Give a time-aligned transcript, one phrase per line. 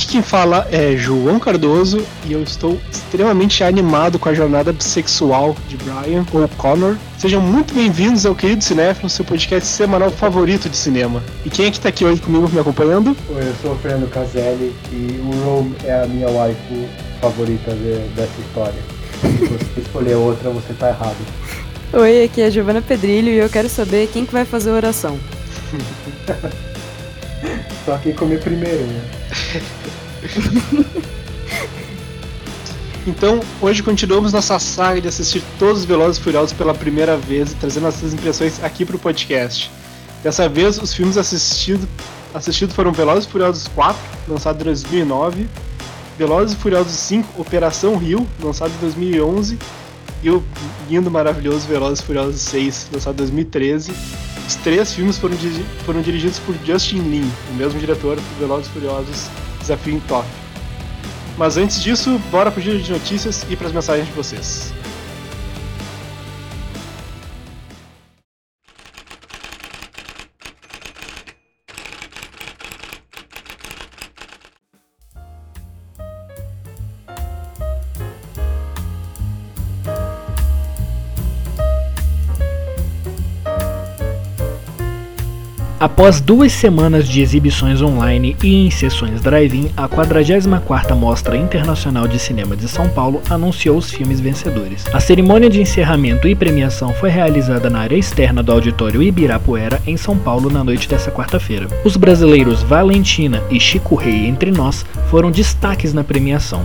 [0.00, 5.54] Aqui quem fala é João Cardoso e eu estou extremamente animado com a jornada bissexual
[5.68, 6.96] de Brian, ou Connor.
[7.18, 11.22] Sejam muito bem-vindos ao Querido Cinéfilo, seu podcast semanal favorito de cinema.
[11.44, 13.14] E quem é que tá aqui hoje comigo me acompanhando?
[13.28, 16.88] Oi, eu sou o Fernando Caselli e o Rome é a minha waifu
[17.20, 18.80] favorita de, dessa história.
[19.20, 21.18] Se você escolher outra, você tá errado.
[21.92, 24.76] Oi, aqui é a Giovana Pedrilho e eu quero saber quem que vai fazer a
[24.76, 25.20] oração.
[27.84, 29.02] Só quem comer primeiro, né?
[33.06, 37.52] Então, hoje continuamos nossa saga de assistir todos os Velozes e Furiosos pela primeira vez
[37.52, 39.70] e trazendo nossas impressões aqui pro podcast.
[40.22, 41.88] Dessa vez, os filmes assistidos
[42.34, 45.48] assistido foram Velozes e Furiosos 4, lançado em 2009,
[46.18, 49.58] Velozes e Furiosos 5, Operação Rio, lançado em 2011,
[50.22, 50.44] e o
[50.88, 53.92] lindo, maravilhoso Velozes e Furiosos 6, lançado em 2013.
[54.50, 55.36] Os três filmes foram,
[55.86, 59.28] foram dirigidos por Justin Lin, o mesmo diretor do Velozes e Furiosos
[59.60, 60.28] Desafio em Tóquio.
[61.38, 64.74] Mas antes disso, bora pro giro de notícias e para as mensagens de vocês.
[85.80, 92.18] Após duas semanas de exibições online e em sessões drive-in, a 44ª Mostra Internacional de
[92.18, 94.84] Cinema de São Paulo anunciou os filmes vencedores.
[94.92, 99.96] A cerimônia de encerramento e premiação foi realizada na área externa do Auditório Ibirapuera, em
[99.96, 101.66] São Paulo, na noite dessa quarta-feira.
[101.82, 106.60] Os brasileiros Valentina e Chico Rei Entre Nós foram destaques na premiação.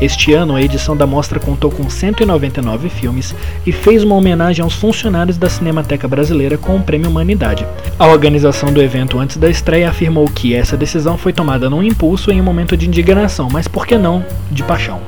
[0.00, 3.32] Este ano, a edição da mostra contou com 199 filmes
[3.64, 7.64] e fez uma homenagem aos funcionários da Cinemateca Brasileira com o Prêmio Humanidade.
[7.96, 11.82] A organização organização do evento antes da estreia afirmou que essa decisão foi tomada num
[11.82, 15.00] impulso em um momento de indignação, mas por que não de paixão.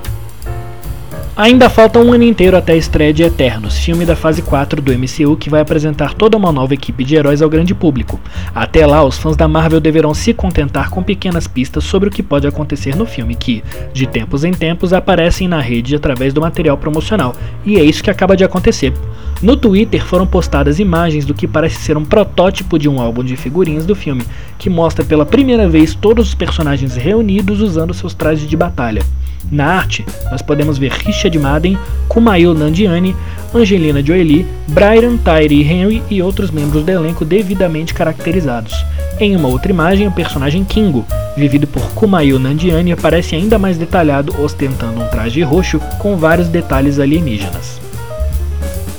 [1.38, 4.92] Ainda falta um ano inteiro até a estreia de Eternos, filme da fase 4 do
[4.92, 8.18] MCU que vai apresentar toda uma nova equipe de heróis ao grande público.
[8.52, 12.24] Até lá, os fãs da Marvel deverão se contentar com pequenas pistas sobre o que
[12.24, 13.62] pode acontecer no filme, que,
[13.92, 17.32] de tempos em tempos, aparecem na rede através do material promocional,
[17.64, 18.92] e é isso que acaba de acontecer.
[19.40, 23.36] No Twitter foram postadas imagens do que parece ser um protótipo de um álbum de
[23.36, 24.24] figurinhas do filme,
[24.58, 29.04] que mostra pela primeira vez todos os personagens reunidos usando seus trajes de batalha.
[29.50, 31.76] Na arte, nós podemos ver Richard Madden,
[32.08, 33.16] Kumail Nandiani,
[33.52, 38.72] Angelina Jolie, Brian, Tyree Henry e outros membros do elenco devidamente caracterizados.
[39.18, 41.04] Em uma outra imagem, o personagem Kingo,
[41.36, 47.00] vivido por Kumail Nandiani, aparece ainda mais detalhado ostentando um traje roxo com vários detalhes
[47.00, 47.87] alienígenas.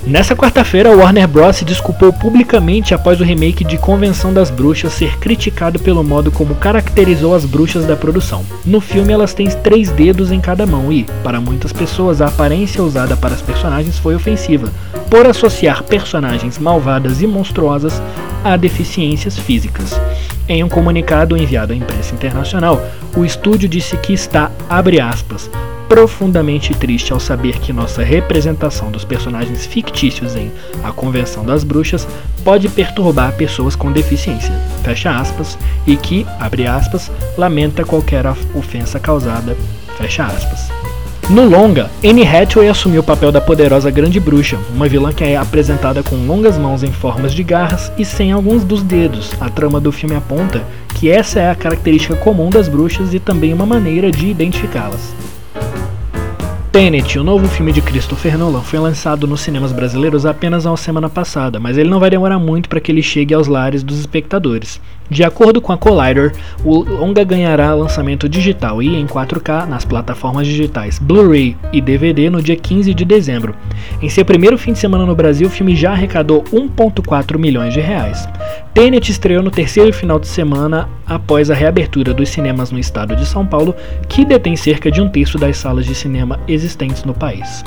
[0.07, 1.57] Nessa quarta-feira, Warner Bros.
[1.57, 6.55] se desculpou publicamente após o remake de Convenção das Bruxas ser criticado pelo modo como
[6.55, 8.43] caracterizou as bruxas da produção.
[8.65, 12.81] No filme, elas têm três dedos em cada mão e, para muitas pessoas, a aparência
[12.81, 14.71] usada para as personagens foi ofensiva,
[15.09, 18.01] por associar personagens malvadas e monstruosas
[18.43, 19.99] a deficiências físicas.
[20.47, 22.81] Em um comunicado enviado à imprensa internacional,
[23.15, 25.51] o estúdio disse que está, abre aspas,
[25.89, 30.51] profundamente triste ao saber que nossa representação dos personagens fictícios em
[30.83, 32.07] A Convenção das Bruxas
[32.43, 35.57] pode perturbar pessoas com deficiência, fecha aspas,
[35.87, 39.57] e que, abre aspas, lamenta qualquer ofensa causada,
[39.97, 40.69] fecha aspas.
[41.27, 45.37] No longa, Anne Hathaway assumiu o papel da poderosa Grande Bruxa, uma vilã que é
[45.37, 49.31] apresentada com longas mãos em formas de garras e sem alguns dos dedos.
[49.39, 50.63] A trama do filme aponta
[50.95, 55.13] que essa é a característica comum das bruxas e também uma maneira de identificá-las.
[56.71, 61.09] Tenet, o novo filme de Christopher Nolan, foi lançado nos cinemas brasileiros apenas uma semana
[61.09, 64.79] passada, mas ele não vai demorar muito para que ele chegue aos lares dos espectadores.
[65.09, 66.33] De acordo com a Collider,
[66.63, 72.41] o longa ganhará lançamento digital e em 4K nas plataformas digitais Blu-ray e DVD no
[72.41, 73.55] dia 15 de dezembro.
[74.01, 77.79] Em seu primeiro fim de semana no Brasil, o filme já arrecadou 1,4 milhões de
[77.79, 78.27] reais.
[78.73, 83.25] Tenet estreou no terceiro final de semana após a reabertura dos cinemas no estado de
[83.25, 83.75] São Paulo,
[84.07, 87.63] que detém cerca de um terço das salas de cinema existentes no país.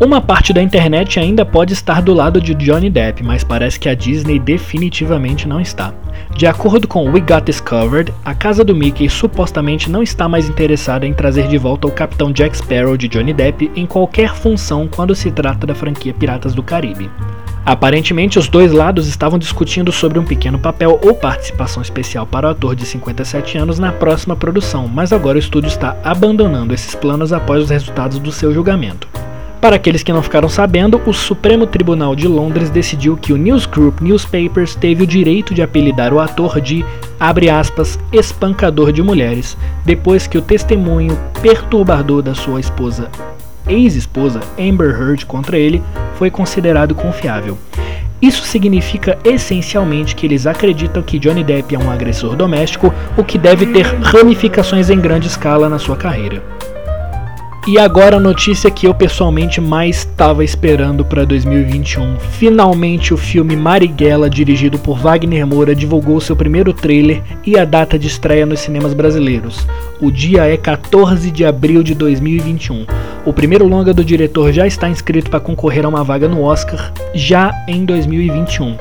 [0.00, 3.86] Uma parte da internet ainda pode estar do lado de Johnny Depp, mas parece que
[3.86, 5.92] a Disney definitivamente não está.
[6.34, 10.48] De acordo com We Got This Covered, a casa do Mickey supostamente não está mais
[10.48, 14.88] interessada em trazer de volta o Capitão Jack Sparrow de Johnny Depp em qualquer função
[14.88, 17.10] quando se trata da franquia Piratas do Caribe.
[17.66, 22.50] Aparentemente, os dois lados estavam discutindo sobre um pequeno papel ou participação especial para o
[22.52, 27.34] ator de 57 anos na próxima produção, mas agora o estúdio está abandonando esses planos
[27.34, 29.06] após os resultados do seu julgamento.
[29.60, 33.66] Para aqueles que não ficaram sabendo, o Supremo Tribunal de Londres decidiu que o News
[33.66, 36.82] Group Newspapers teve o direito de apelidar o ator de,
[37.18, 43.10] abre aspas, espancador de mulheres, depois que o testemunho perturbador da sua esposa,
[43.68, 45.82] ex-esposa Amber Heard contra ele,
[46.14, 47.58] foi considerado confiável.
[48.22, 53.36] Isso significa essencialmente que eles acreditam que Johnny Depp é um agressor doméstico, o que
[53.36, 56.59] deve ter ramificações em grande escala na sua carreira.
[57.68, 62.18] E agora a notícia que eu pessoalmente mais estava esperando para 2021.
[62.18, 67.98] Finalmente o filme Marighella, dirigido por Wagner Moura, divulgou seu primeiro trailer e a data
[67.98, 69.66] de estreia nos cinemas brasileiros.
[70.00, 72.86] O dia é 14 de abril de 2021.
[73.26, 76.90] O primeiro longa do diretor já está inscrito para concorrer a uma vaga no Oscar
[77.14, 78.78] já em 2021.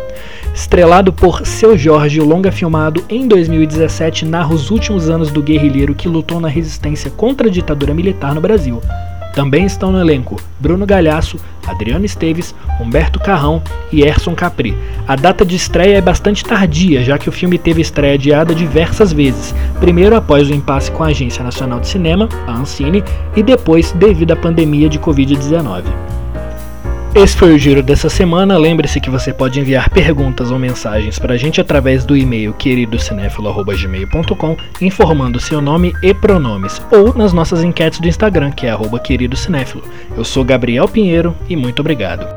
[0.59, 5.95] Estrelado por Seu Jorge, o longa filmado em 2017 narra os últimos anos do guerrilheiro
[5.95, 8.81] que lutou na resistência contra a ditadura militar no Brasil.
[9.33, 14.77] Também estão no elenco Bruno Galhaço, Adriano Esteves, Humberto Carrão e Erson Capri.
[15.07, 19.13] A data de estreia é bastante tardia, já que o filme teve estreia adiada diversas
[19.13, 23.01] vezes, primeiro após o impasse com a Agência Nacional de Cinema, a Ancine,
[23.33, 26.19] e depois devido à pandemia de Covid-19.
[27.15, 28.56] Esse foi o giro dessa semana.
[28.56, 34.56] Lembre-se que você pode enviar perguntas ou mensagens para a gente através do e-mail queridocinéfilo.gmail.com
[34.79, 39.83] informando seu nome e pronomes, ou nas nossas enquetes do Instagram, que é queridocinéfilo.
[40.15, 42.27] Eu sou Gabriel Pinheiro e muito obrigado.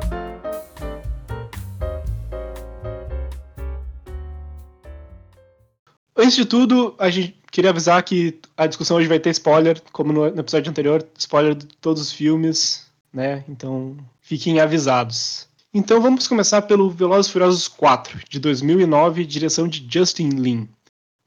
[6.16, 10.14] Antes de tudo, a gente queria avisar que a discussão hoje vai ter spoiler, como
[10.14, 13.44] no episódio anterior, spoiler de todos os filmes, né?
[13.48, 13.96] Então
[14.32, 15.46] fiquem avisados.
[15.74, 20.66] Então vamos começar pelo Velozes e Furiosos 4, de 2009, direção de Justin Lin.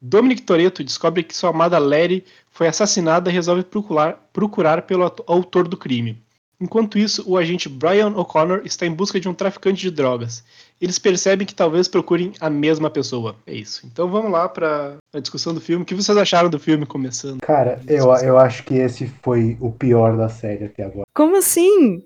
[0.01, 5.67] Dominic Toretto descobre que sua amada Larry foi assassinada e resolve procurar, procurar pelo autor
[5.67, 6.19] do crime.
[6.59, 10.43] Enquanto isso, o agente Brian O'Connor está em busca de um traficante de drogas.
[10.81, 13.35] Eles percebem que talvez procurem a mesma pessoa.
[13.45, 13.85] É isso.
[13.85, 15.83] Então vamos lá para a discussão do filme.
[15.83, 17.41] O que vocês acharam do filme começando?
[17.41, 21.05] Cara, eu, eu acho que esse foi o pior da série até agora.
[21.13, 22.03] Como assim?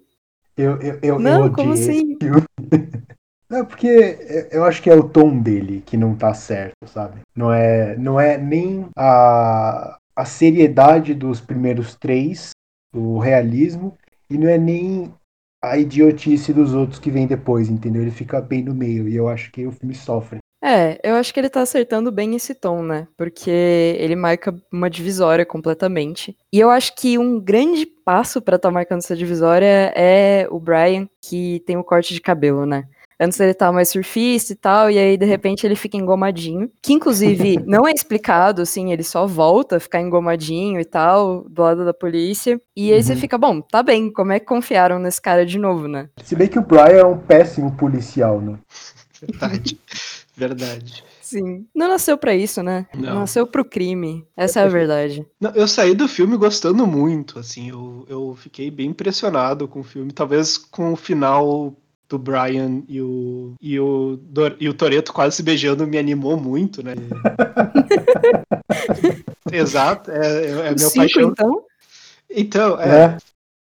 [0.60, 2.18] Eu, eu, eu, Não, eu como assim?
[3.50, 7.22] Não, porque eu acho que é o tom dele que não tá certo, sabe?
[7.36, 12.52] Não é, não é nem a, a seriedade dos primeiros três,
[12.94, 13.98] o realismo,
[14.30, 15.12] e não é nem
[15.64, 18.04] a idiotice dos outros que vem depois, entendeu?
[18.04, 20.38] Ele fica bem no meio, e eu acho que o filme sofre.
[20.62, 23.08] É, eu acho que ele tá acertando bem esse tom, né?
[23.18, 23.50] Porque
[23.98, 26.36] ele marca uma divisória completamente.
[26.52, 31.08] E eu acho que um grande passo pra tá marcando essa divisória é o Brian,
[31.22, 32.84] que tem o corte de cabelo, né?
[33.22, 36.70] Antes ele tava mais surfista e tal, e aí de repente ele fica engomadinho.
[36.82, 41.62] Que inclusive não é explicado, assim, ele só volta a ficar engomadinho e tal, do
[41.62, 42.60] lado da polícia.
[42.76, 43.20] E aí você Uhum.
[43.20, 46.10] fica, bom, tá bem, como é que confiaram nesse cara de novo, né?
[46.24, 48.58] Se bem que o Brian é um péssimo policial, né?
[49.22, 49.78] Verdade.
[50.40, 51.04] Verdade.
[51.22, 51.66] Sim.
[51.76, 52.88] Não nasceu pra isso, né?
[52.96, 53.20] Não.
[53.20, 54.26] Nasceu pro crime.
[54.38, 55.24] Essa é a verdade.
[55.40, 59.84] Não, eu saí do filme gostando muito, assim, eu, eu fiquei bem impressionado com o
[59.84, 61.76] filme, talvez com o final
[62.08, 66.38] do Brian e o, e o, Dor- e o Toreto quase se beijando me animou
[66.40, 66.96] muito, né?
[69.52, 71.30] Exato, é, é, é meu cinco, paixão.
[71.30, 71.64] então?
[72.32, 73.18] Então, é, É.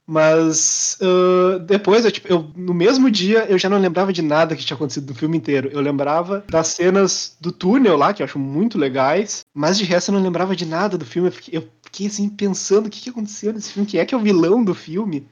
[0.06, 4.54] mas ah, depois, eu, tipo, eu, no mesmo dia, eu já não lembrava de nada
[4.56, 5.70] que tinha acontecido no filme inteiro.
[5.72, 10.10] Eu lembrava das cenas do túnel lá, que eu acho muito legais, mas de resto
[10.10, 11.28] eu não lembrava de nada do filme.
[11.28, 14.14] Eu fiquei, eu fiquei, assim, pensando o que, que aconteceu nesse filme, quem é que
[14.14, 15.26] é o vilão do filme?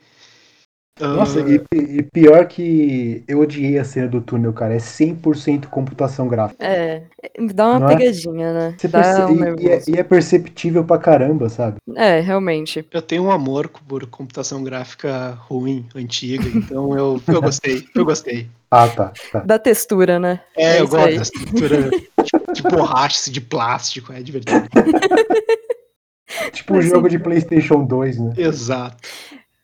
[1.01, 4.75] Ah, Nossa, e, e pior que eu odiei a cena do túnel, cara.
[4.75, 6.63] É 100% computação gráfica.
[6.65, 7.03] É,
[7.55, 7.97] dá uma Não é?
[7.97, 8.75] pegadinha, né?
[8.79, 11.79] Você Dá perce- um e- e, é, e é perceptível pra caramba, sabe?
[11.97, 12.87] É, realmente.
[12.93, 18.49] eu tenho um amor por computação gráfica ruim, antiga, então eu, eu gostei, eu gostei.
[18.71, 19.13] Ah, tá.
[19.33, 19.41] tá.
[19.41, 20.41] Da textura, né?
[20.57, 21.17] É, É eu gosto aí.
[21.17, 24.61] da estrutura de, de borracha, de plástico, é divertido.
[26.53, 27.19] Tipo um jogo de.
[27.19, 28.33] PlayStation 2, né?
[28.37, 28.97] Exato.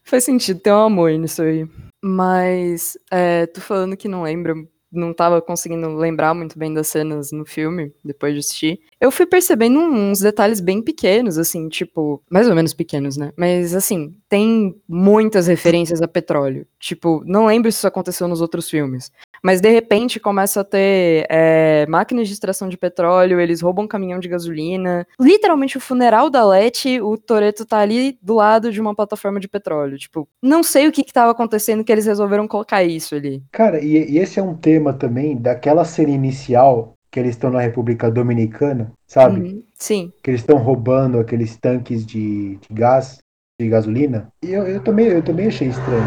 [0.09, 1.69] Faz sentido, tem um amor nisso aí.
[2.03, 4.55] Mas, é, tô falando que não lembra,
[4.91, 8.81] não tava conseguindo lembrar muito bem das cenas no filme, depois de assistir.
[9.01, 13.33] Eu fui percebendo uns detalhes bem pequenos, assim, tipo, mais ou menos pequenos, né?
[13.37, 16.67] Mas, assim, tem muitas referências a petróleo.
[16.81, 19.13] Tipo, não lembro se isso aconteceu nos outros filmes.
[19.43, 23.89] Mas de repente começa a ter é, máquinas de extração de petróleo, eles roubam um
[23.89, 25.07] caminhão de gasolina.
[25.21, 29.49] Literalmente o funeral da Leti, o Toreto tá ali do lado de uma plataforma de
[29.49, 29.97] petróleo.
[29.97, 33.43] Tipo, não sei o que que tava acontecendo que eles resolveram colocar isso ali.
[33.53, 37.61] Cara, e, e esse é um tema também daquela cena inicial que eles estão na
[37.61, 39.41] República Dominicana, sabe?
[39.41, 40.13] Uhum, Sim.
[40.23, 43.19] Que eles estão roubando aqueles tanques de, de gás.
[43.61, 44.29] de gasolina.
[44.41, 46.07] E eu, eu, também, eu também achei estranho.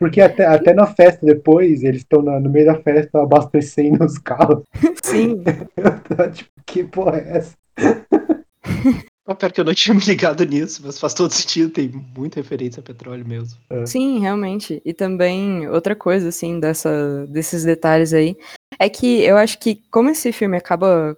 [0.00, 4.64] Porque até, até na festa depois, eles estão no meio da festa abastecendo os carros.
[5.02, 5.42] Sim.
[5.76, 7.56] Eu tô tipo, que porra é essa?
[9.30, 12.40] Oh, pior que eu não tinha me ligado nisso, mas faz todo sentido, tem muita
[12.40, 13.58] referência a petróleo mesmo.
[13.84, 14.80] Sim, realmente.
[14.86, 18.38] E também outra coisa, assim, dessa, desses detalhes aí,
[18.78, 21.16] é que eu acho que como esse filme acaba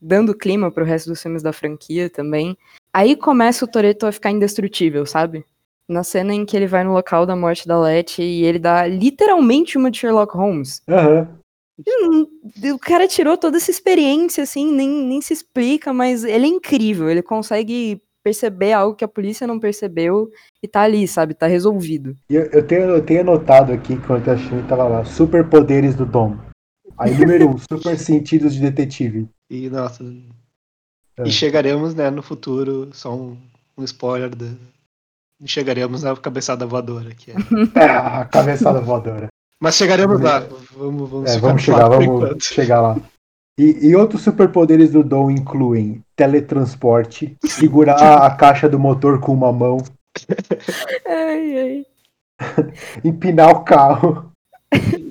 [0.00, 2.56] dando clima pro resto dos filmes da franquia também,
[2.92, 5.44] aí começa o Toreto a ficar indestrutível, sabe?
[5.88, 8.86] Na cena em que ele vai no local da morte da Letty e ele dá
[8.86, 10.82] literalmente uma de Sherlock Holmes.
[10.88, 11.28] Aham.
[11.86, 12.26] Hum,
[12.74, 17.08] O cara tirou toda essa experiência, assim, nem, nem se explica, mas ele é incrível.
[17.08, 20.28] Ele consegue perceber algo que a polícia não percebeu
[20.62, 21.34] e tá ali, sabe?
[21.34, 22.16] Tá resolvido.
[22.28, 26.36] Eu, eu, tenho, eu tenho anotado aqui, quando eu achei, tava lá, superpoderes do Dom.
[26.98, 29.28] Aí, número um, super sentidos de detetive.
[29.50, 30.04] E, nossa.
[31.18, 31.22] É.
[31.24, 33.36] E chegaremos, né, no futuro, só um,
[33.76, 34.46] um spoiler da.
[35.44, 37.34] Chegaremos na cabeçada voadora, que é.
[37.80, 39.28] É, a cabeçada voadora.
[39.60, 40.40] Mas chegaremos lá.
[40.76, 42.44] Vamos, vamos, É, vamos chegar, vamos enquanto.
[42.44, 42.96] chegar lá.
[43.58, 49.52] E, e outros superpoderes do Dom incluem teletransporte, segurar a caixa do motor com uma
[49.52, 49.78] mão,
[51.06, 51.86] Ai, ai.
[53.04, 54.30] empinar o carro.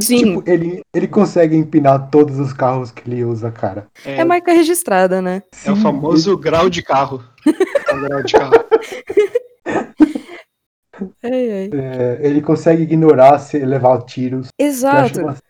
[0.00, 3.86] Sim, Tipo, ele, ele consegue empinar todos os carros que ele usa, cara.
[4.04, 5.42] É, é marca registrada, né?
[5.64, 7.22] é o Sim, famoso grau de carro.
[7.46, 8.52] É o grau de carro.
[11.22, 11.70] Ai, ai.
[11.72, 14.48] É, ele consegue ignorar se levar tiros.
[14.58, 15.20] Exato.
[15.20, 15.42] umas-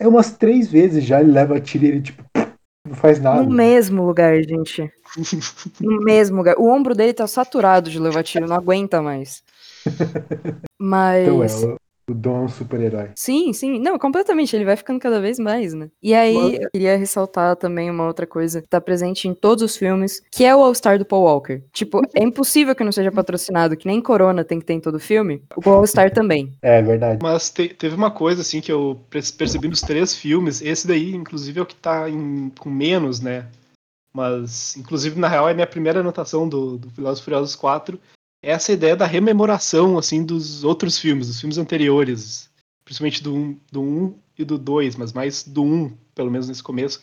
[0.00, 2.24] é umas três vezes já ele leva tiro e ele, tipo,
[2.86, 3.42] não faz nada.
[3.42, 4.90] No mesmo lugar, gente.
[5.80, 6.56] No mesmo lugar.
[6.58, 9.42] O ombro dele tá saturado de levar tiro, não aguenta mais.
[10.78, 11.22] Mas.
[11.28, 11.76] Então é,
[12.08, 13.10] o, Dom é um super-herói.
[13.16, 13.78] Sim, sim.
[13.78, 14.54] Não, completamente.
[14.54, 15.88] Ele vai ficando cada vez mais, né?
[16.02, 19.62] E aí, Mas- eu queria ressaltar também uma outra coisa que tá presente em todos
[19.62, 21.62] os filmes, que é o All-Star do Paul Walker.
[21.72, 24.98] Tipo, é impossível que não seja patrocinado, que nem Corona tem que ter em todo
[24.98, 25.42] filme.
[25.64, 26.52] O All-Star também.
[26.62, 27.18] É verdade.
[27.22, 30.62] Mas te- teve uma coisa assim que eu perce- percebi nos três filmes.
[30.62, 33.46] Esse daí, inclusive, é o que tá em- com menos, né?
[34.12, 38.00] Mas, inclusive, na real, é a minha primeira anotação do, do e Furiosos 4.
[38.42, 42.48] Essa ideia da rememoração, assim, dos outros filmes, dos filmes anteriores.
[42.84, 46.62] Principalmente do 1, do 1 e do 2, mas mais do 1, pelo menos nesse
[46.62, 47.02] começo.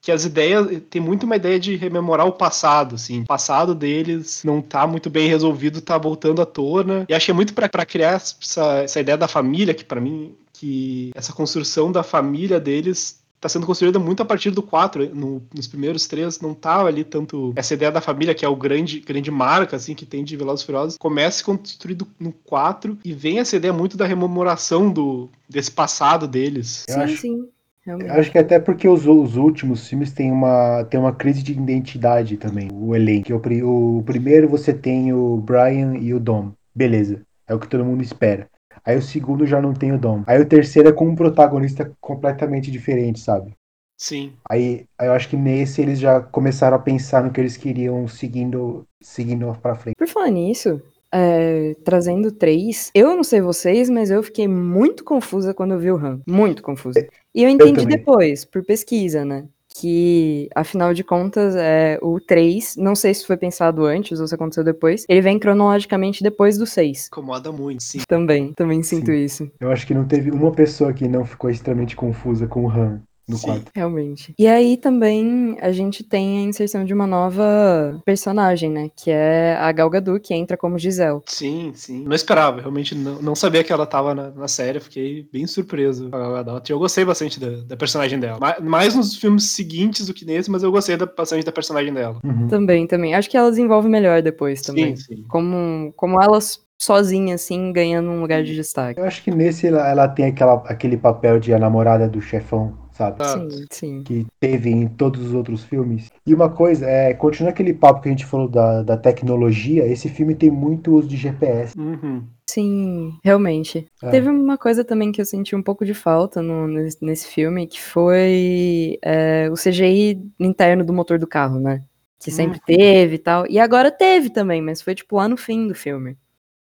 [0.00, 0.82] Que as ideias.
[0.88, 3.22] Tem muito uma ideia de rememorar o passado, assim.
[3.22, 7.06] O passado deles não tá muito bem resolvido, tá voltando à tona.
[7.08, 10.34] E é muito pra criar essa, essa ideia da família, que pra mim.
[10.52, 15.14] Que essa construção da família deles tá sendo construída muito a partir do 4.
[15.14, 18.56] No- nos primeiros três não tava ali tanto essa ideia da família, que é o
[18.56, 20.96] grande, grande marca assim que tem de Velozes e Furiosos.
[20.98, 25.70] Começa a ser construído no 4 e vem essa ideia muito da rememoração do, desse
[25.72, 26.84] passado deles.
[26.88, 27.48] Eu sim, acho- sim.
[27.84, 28.12] Realmente.
[28.18, 32.36] Acho que até porque os, os últimos filmes têm uma, têm uma crise de identidade
[32.36, 33.32] também, o elenco.
[33.64, 36.52] O, o primeiro você tem o Brian e o Dom.
[36.74, 37.22] Beleza.
[37.46, 38.48] É o que todo mundo espera.
[38.84, 40.22] Aí o segundo já não tem o Dom.
[40.26, 43.54] Aí o terceiro é com um protagonista completamente diferente, sabe?
[43.96, 44.32] Sim.
[44.50, 48.08] Aí, aí eu acho que nesse eles já começaram a pensar no que eles queriam
[48.08, 49.94] seguindo, seguindo pra frente.
[49.96, 55.54] Por falar nisso, é, trazendo três, eu não sei vocês, mas eu fiquei muito confusa
[55.54, 56.20] quando eu vi o Han.
[56.26, 57.06] Muito confusa.
[57.34, 57.96] E eu entendi também.
[57.98, 59.46] depois, por pesquisa, né?
[59.82, 64.34] Que, afinal de contas, é, o 3, não sei se foi pensado antes ou se
[64.34, 67.08] aconteceu depois, ele vem cronologicamente depois do 6.
[67.08, 67.98] Incomoda muito, sim.
[68.06, 69.24] Também, também sinto Sim.
[69.24, 69.50] isso.
[69.58, 73.02] Eu acho que não teve uma pessoa que não ficou extremamente confusa com o Han
[73.32, 73.46] no Sim.
[73.46, 73.70] quarto.
[73.74, 74.34] Realmente.
[74.38, 78.90] E aí também a gente tem a inserção de uma nova personagem, né?
[78.96, 81.20] Que é a Gal Gadot, que entra como Giselle.
[81.26, 82.04] Sim, sim.
[82.04, 86.10] Não esperava, realmente não, não sabia que ela tava na, na série, fiquei bem surpreso
[86.10, 86.70] com a Gal Gadot.
[86.70, 88.38] Eu gostei bastante da, da personagem dela.
[88.40, 91.92] Ma- Mais nos filmes seguintes do que nesse, mas eu gostei da, bastante da personagem
[91.92, 92.18] dela.
[92.24, 92.48] Uhum.
[92.48, 93.14] Também, também.
[93.14, 94.96] Acho que ela desenvolve melhor depois também.
[94.96, 95.24] Sim, sim.
[95.28, 96.38] Como, como ela
[96.80, 98.98] sozinha, assim, ganhando um lugar de destaque.
[98.98, 102.76] Eu acho que nesse ela, ela tem aquela, aquele papel de a namorada do chefão,
[103.02, 103.24] sabe?
[103.24, 104.02] Ah, Sim, sim.
[104.04, 106.10] Que teve em todos os outros filmes.
[106.26, 110.08] E uma coisa, é, continuando aquele papo que a gente falou da, da tecnologia, esse
[110.08, 111.78] filme tem muito uso de GPS.
[111.78, 112.26] Uhum.
[112.48, 113.86] Sim, realmente.
[114.02, 114.10] É.
[114.10, 117.66] Teve uma coisa também que eu senti um pouco de falta no- nesse, nesse filme,
[117.66, 121.82] que foi é, o CGI interno do motor do carro, né?
[122.20, 123.46] Que sempre teve e tal.
[123.48, 126.16] E agora teve também, mas foi tipo lá no fim do filme.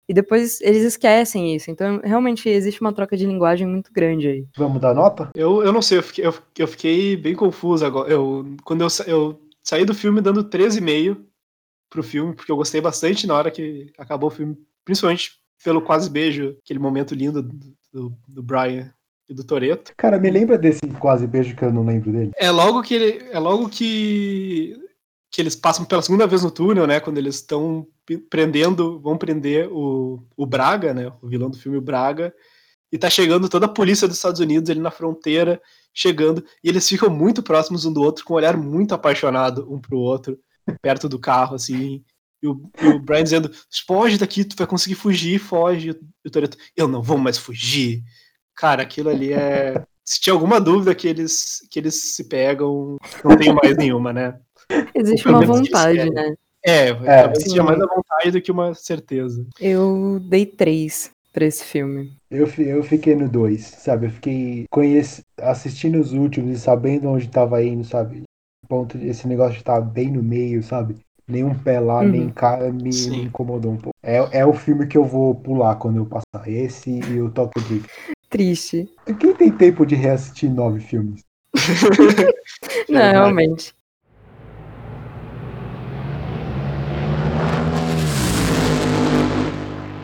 [0.09, 1.69] E depois eles esquecem isso.
[1.69, 4.47] Então, realmente, existe uma troca de linguagem muito grande aí.
[4.57, 5.29] Vamos dar nota?
[5.35, 8.11] Eu, eu não sei, eu fiquei, eu, eu fiquei bem confuso agora.
[8.11, 11.15] Eu, quando eu, eu saí do filme dando 13,5
[11.91, 16.09] pro filme, porque eu gostei bastante na hora que acabou o filme, principalmente pelo quase
[16.09, 18.91] beijo, aquele momento lindo do, do, do Brian
[19.29, 19.93] e do Toreto.
[19.95, 22.31] Cara, me lembra desse quase beijo que eu não lembro dele?
[22.35, 23.29] É logo que ele.
[23.31, 24.75] É logo que.
[25.31, 26.99] Que eles passam pela segunda vez no túnel, né?
[26.99, 27.87] Quando eles estão
[28.29, 31.11] prendendo, vão prender o, o Braga, né?
[31.21, 32.33] O vilão do filme o Braga.
[32.91, 35.61] E tá chegando toda a polícia dos Estados Unidos ali na fronteira,
[35.93, 39.79] chegando, e eles ficam muito próximos um do outro, com um olhar muito apaixonado um
[39.79, 40.39] pro outro,
[40.81, 42.03] perto do carro, assim.
[42.41, 43.51] E o, e o Brian dizendo:
[43.85, 45.89] foge daqui, tu vai conseguir fugir, foge.
[45.89, 48.01] E o Toreto, eu não vou mais fugir.
[48.55, 49.83] Cara, aquilo ali é.
[50.03, 54.39] Se tinha alguma dúvida que eles, que eles se pegam, não tenho mais nenhuma, né?
[54.95, 56.35] Existe uma vontade, né?
[56.65, 59.45] É, é talvez seja mais a vontade do que uma certeza.
[59.59, 62.11] Eu dei três pra esse filme.
[62.29, 64.07] Eu, eu fiquei no dois, sabe?
[64.07, 68.23] Eu fiquei conhece, assistindo os últimos e sabendo onde tava indo, sabe?
[68.67, 70.95] Ponto, esse negócio de estar bem no meio, sabe?
[71.27, 72.09] Nenhum pé lá, uhum.
[72.09, 73.95] nem cara me, me, incomodou um pouco.
[74.03, 76.47] É, é o filme que eu vou pular quando eu passar.
[76.47, 77.89] Esse e o Tokyo Drift.
[78.29, 78.89] Triste.
[79.19, 81.23] Quem tem tempo de reassistir nove filmes?
[82.89, 83.73] Não, realmente.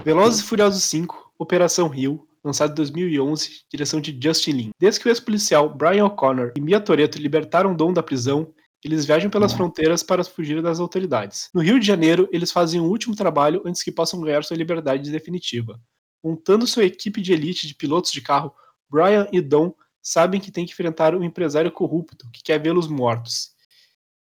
[0.06, 4.70] Velozes e Furiosos 5, Operação Rio, lançado em 2011, direção de Justin Lin.
[4.80, 9.32] Desde que o ex-policial Brian O'Connor e Mia Toretto libertaram Dom da prisão, eles viajam
[9.32, 11.50] pelas fronteiras para fugir das autoridades.
[11.52, 15.10] No Rio de Janeiro, eles fazem um último trabalho antes que possam ganhar sua liberdade
[15.10, 15.82] definitiva.
[16.24, 18.54] Montando sua equipe de elite de pilotos de carro,
[18.88, 23.56] Brian e Dom sabem que têm que enfrentar um empresário corrupto que quer vê-los mortos.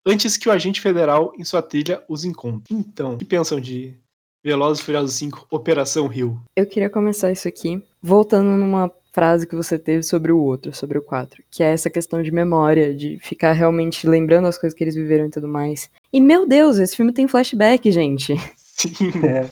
[0.05, 2.75] Antes que o agente federal em sua trilha os encontre.
[2.75, 3.99] Então, o que pensam de
[4.43, 6.41] Velozes e Furiosos 5, Operação Rio.
[6.57, 10.97] Eu queria começar isso aqui voltando numa frase que você teve sobre o outro, sobre
[10.97, 14.83] o 4, que é essa questão de memória, de ficar realmente lembrando as coisas que
[14.83, 15.91] eles viveram e tudo mais.
[16.13, 18.35] E meu Deus, esse filme tem flashback, gente.
[18.57, 19.11] Sim.
[19.27, 19.49] É.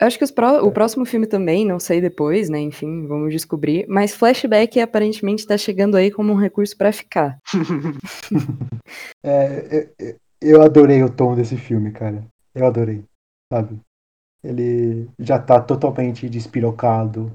[0.00, 2.58] Eu acho que pró o próximo filme também, não sei depois, né?
[2.58, 3.84] Enfim, vamos descobrir.
[3.86, 7.38] Mas flashback aparentemente tá chegando aí como um recurso para ficar.
[9.22, 12.24] é, eu, eu adorei o tom desse filme, cara.
[12.54, 13.04] Eu adorei
[13.52, 13.80] sabe?
[14.42, 17.30] Ele já tá totalmente despirocado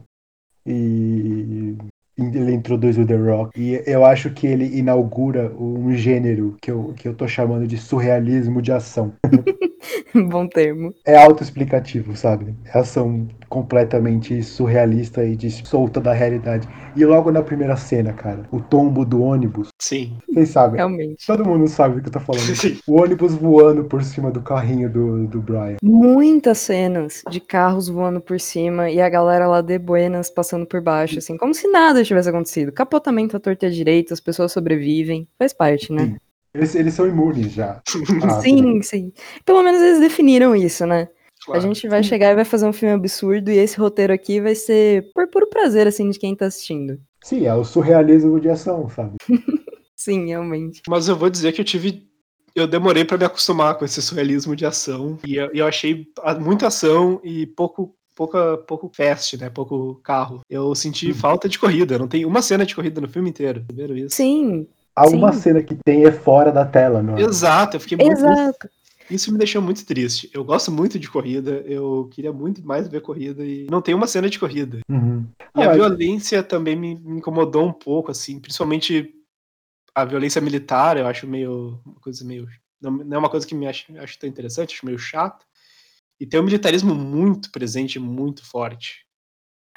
[0.66, 1.78] e
[2.18, 3.60] ele introduz o The Rock.
[3.60, 7.78] E eu acho que ele inaugura um gênero que eu, que eu tô chamando de
[7.78, 9.14] surrealismo de ação.
[10.30, 10.94] Bom termo.
[11.06, 12.56] É autoexplicativo, sabe?
[12.66, 16.68] É ação completamente surrealista e solta da realidade.
[16.96, 19.70] E logo na primeira cena, cara, o tombo do ônibus.
[19.80, 20.18] Sim.
[20.28, 20.78] Vocês sabem.
[20.78, 21.26] Realmente.
[21.26, 22.44] Todo mundo sabe do que eu tô falando.
[22.56, 22.78] Sim.
[22.88, 25.78] O ônibus voando por cima do carrinho do, do Brian.
[25.82, 30.82] Muitas cenas de carros voando por cima e a galera lá de Buenas passando por
[30.82, 32.72] baixo, assim, como se nada tivesse acontecido.
[32.72, 35.28] Capotamento à torta direita, as pessoas sobrevivem.
[35.38, 36.06] Faz parte, né?
[36.06, 36.18] Sim.
[36.56, 37.82] Eles, eles são imunes já.
[38.24, 39.12] Ah, sim, sim.
[39.44, 41.10] Pelo menos eles definiram isso, né?
[41.46, 41.60] Claro.
[41.60, 44.56] A gente vai chegar e vai fazer um filme absurdo e esse roteiro aqui vai
[44.56, 47.00] ser por puro prazer, assim, de quem tá assistindo.
[47.24, 49.18] Sim, é o surrealismo de ação, sabe?
[49.96, 50.82] Sim, realmente.
[50.88, 52.08] Mas eu vou dizer que eu tive.
[52.56, 55.20] Eu demorei para me acostumar com esse surrealismo de ação.
[55.26, 56.08] E eu, eu achei
[56.40, 59.50] muita ação e pouco pouca, pouco fast, né?
[59.50, 60.42] Pouco carro.
[60.50, 61.14] Eu senti uhum.
[61.14, 62.00] falta de corrida.
[62.00, 63.66] Não tem uma cena de corrida no filme inteiro.
[63.72, 64.16] Viram isso?
[64.16, 64.68] Sim.
[64.96, 67.22] Há uma cena que tem é fora da tela, não é?
[67.22, 68.14] Exato, eu fiquei muito.
[68.14, 68.70] Exato.
[69.10, 70.30] Isso me deixou muito triste.
[70.34, 74.08] Eu gosto muito de corrida, eu queria muito mais ver corrida e não tem uma
[74.08, 74.80] cena de corrida.
[74.90, 75.28] Uhum.
[75.56, 79.14] E ah, a violência também me, incomodou um pouco, assim, principalmente
[79.94, 81.80] a violência militar, eu acho meio.
[81.86, 82.48] Uma coisa meio.
[82.82, 85.46] Não, é uma coisa que me acho, acho tão interessante, acho meio chato.
[86.20, 89.06] E tem um militarismo muito presente, muito forte.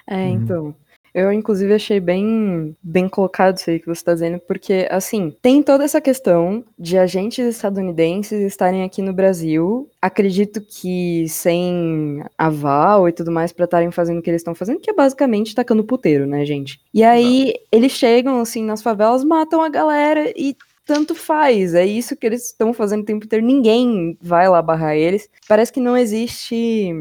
[0.07, 0.75] É, uhum.
[1.15, 5.63] Eu, inclusive, achei bem, bem colocado isso aí que você está dizendo, porque, assim, tem
[5.63, 9.89] toda essa questão de agentes estadunidenses estarem aqui no Brasil.
[10.01, 14.81] Acredito que sem aval e tudo mais para estarem fazendo o que eles estão fazendo,
[14.81, 16.81] que é basicamente tacando puteiro, né, gente?
[16.93, 17.53] E aí, Não.
[17.73, 20.57] eles chegam, assim, nas favelas, matam a galera e
[20.89, 21.75] tanto faz.
[21.75, 23.45] É isso que eles estão fazendo o tempo inteiro.
[23.45, 25.29] Ninguém vai lá barrar eles.
[25.47, 26.95] Parece que não existe.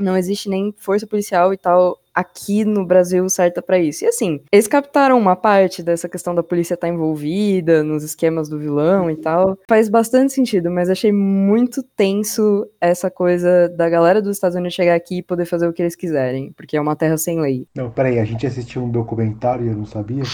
[0.00, 4.04] Não existe nem força policial e tal aqui no Brasil certa para isso.
[4.04, 8.48] E assim, eles captaram uma parte dessa questão da polícia estar tá envolvida nos esquemas
[8.48, 9.58] do vilão e tal.
[9.68, 14.94] Faz bastante sentido, mas achei muito tenso essa coisa da galera dos Estados Unidos chegar
[14.94, 17.66] aqui e poder fazer o que eles quiserem, porque é uma terra sem lei.
[17.74, 20.22] Não, peraí, a gente assistiu um documentário e eu não sabia?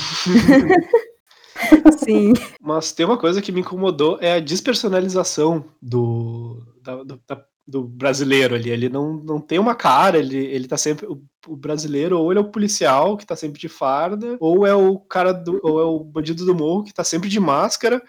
[1.98, 2.32] Sim.
[2.60, 7.82] Mas tem uma coisa que me incomodou é a despersonalização do, da, do, da, do
[7.82, 8.70] brasileiro ali.
[8.70, 11.06] Ele não, não tem uma cara, ele, ele tá sempre.
[11.06, 14.74] O, o, brasileiro, ou ele é o policial que tá sempre de farda, ou é
[14.74, 15.60] o cara do.
[15.62, 18.02] ou é o bandido do morro que tá sempre de máscara.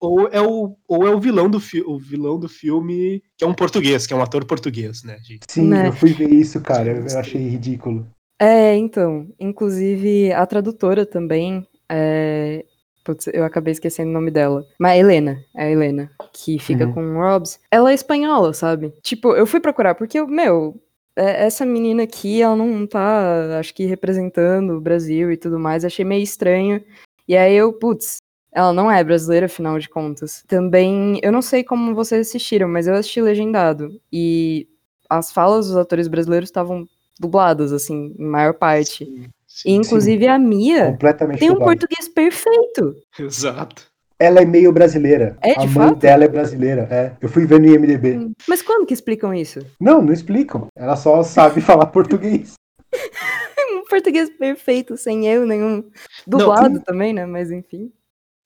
[0.00, 3.52] Ou é o, ou é o vilão do o vilão do filme, que é um
[3.52, 5.18] português, que é um ator português, né?
[5.20, 5.46] Gente?
[5.48, 5.88] Sim, né?
[5.88, 6.92] eu fui ver isso, cara.
[6.92, 8.06] Eu achei ridículo.
[8.38, 9.26] É, então.
[9.38, 11.66] Inclusive, a tradutora também.
[11.90, 12.64] É,
[13.04, 14.66] Putz, eu acabei esquecendo o nome dela.
[14.78, 16.92] Mas a Helena, é a Helena, que fica Uhum.
[16.94, 17.60] com o Robs.
[17.70, 18.94] Ela é espanhola, sabe?
[19.02, 20.80] Tipo, eu fui procurar, porque, meu,
[21.14, 25.84] é- essa menina aqui, ela não tá, acho que, representando o Brasil e tudo mais.
[25.84, 26.82] Achei meio estranho.
[27.28, 28.16] E aí eu, putz,
[28.50, 30.42] ela não é brasileira, afinal de contas.
[30.48, 34.00] Também, eu não sei como vocês assistiram, mas eu assisti legendado.
[34.10, 34.66] E
[35.10, 36.88] as falas dos atores brasileiros estavam
[37.20, 39.04] dubladas, assim, em maior parte.
[39.04, 39.26] Sim,
[39.64, 42.96] E, sim, inclusive, a Mia Completamente tem um português perfeito.
[43.18, 43.86] Exato.
[44.18, 45.36] Ela é meio brasileira.
[45.42, 45.98] É, a de mãe fato?
[45.98, 46.88] dela é brasileira.
[46.90, 47.12] É.
[47.20, 48.32] Eu fui ver no IMDB.
[48.48, 49.60] Mas quando que explicam isso?
[49.80, 50.68] Não, não explicam.
[50.76, 52.54] Ela só sabe falar português.
[53.66, 55.84] Um português perfeito, sem erro nenhum.
[56.26, 57.26] Dublado também, né?
[57.26, 57.92] Mas enfim.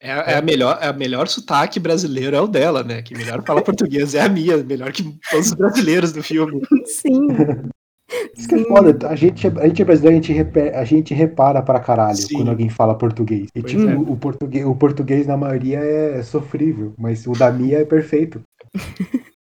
[0.00, 3.02] É, é a melhor, é a melhor sotaque brasileiro é o dela, né?
[3.02, 6.60] Que melhor fala português é a minha, melhor que todos os brasileiros do filme.
[6.86, 7.28] Sim.
[8.36, 9.08] Isso que é foda.
[9.08, 12.16] A gente, é- a gente é brasileiro, a gente, repe- a gente repara pra caralho
[12.16, 12.36] Sim.
[12.36, 13.48] quando alguém fala português.
[13.54, 13.94] E tipo, é.
[13.94, 18.40] o, português, o português na maioria é sofrível, mas o da Mia é perfeito.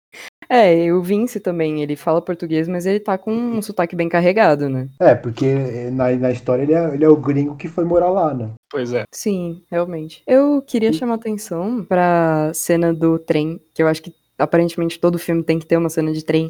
[0.53, 4.09] É, e o Vince também, ele fala português, mas ele tá com um sotaque bem
[4.09, 4.89] carregado, né?
[4.99, 5.47] É, porque
[5.93, 8.51] na, na história ele é, ele é o gringo que foi morar lá, né?
[8.69, 9.05] Pois é.
[9.13, 10.25] Sim, realmente.
[10.27, 15.45] Eu queria chamar atenção pra cena do trem, que eu acho que aparentemente todo filme
[15.45, 16.49] tem que ter uma cena de trem,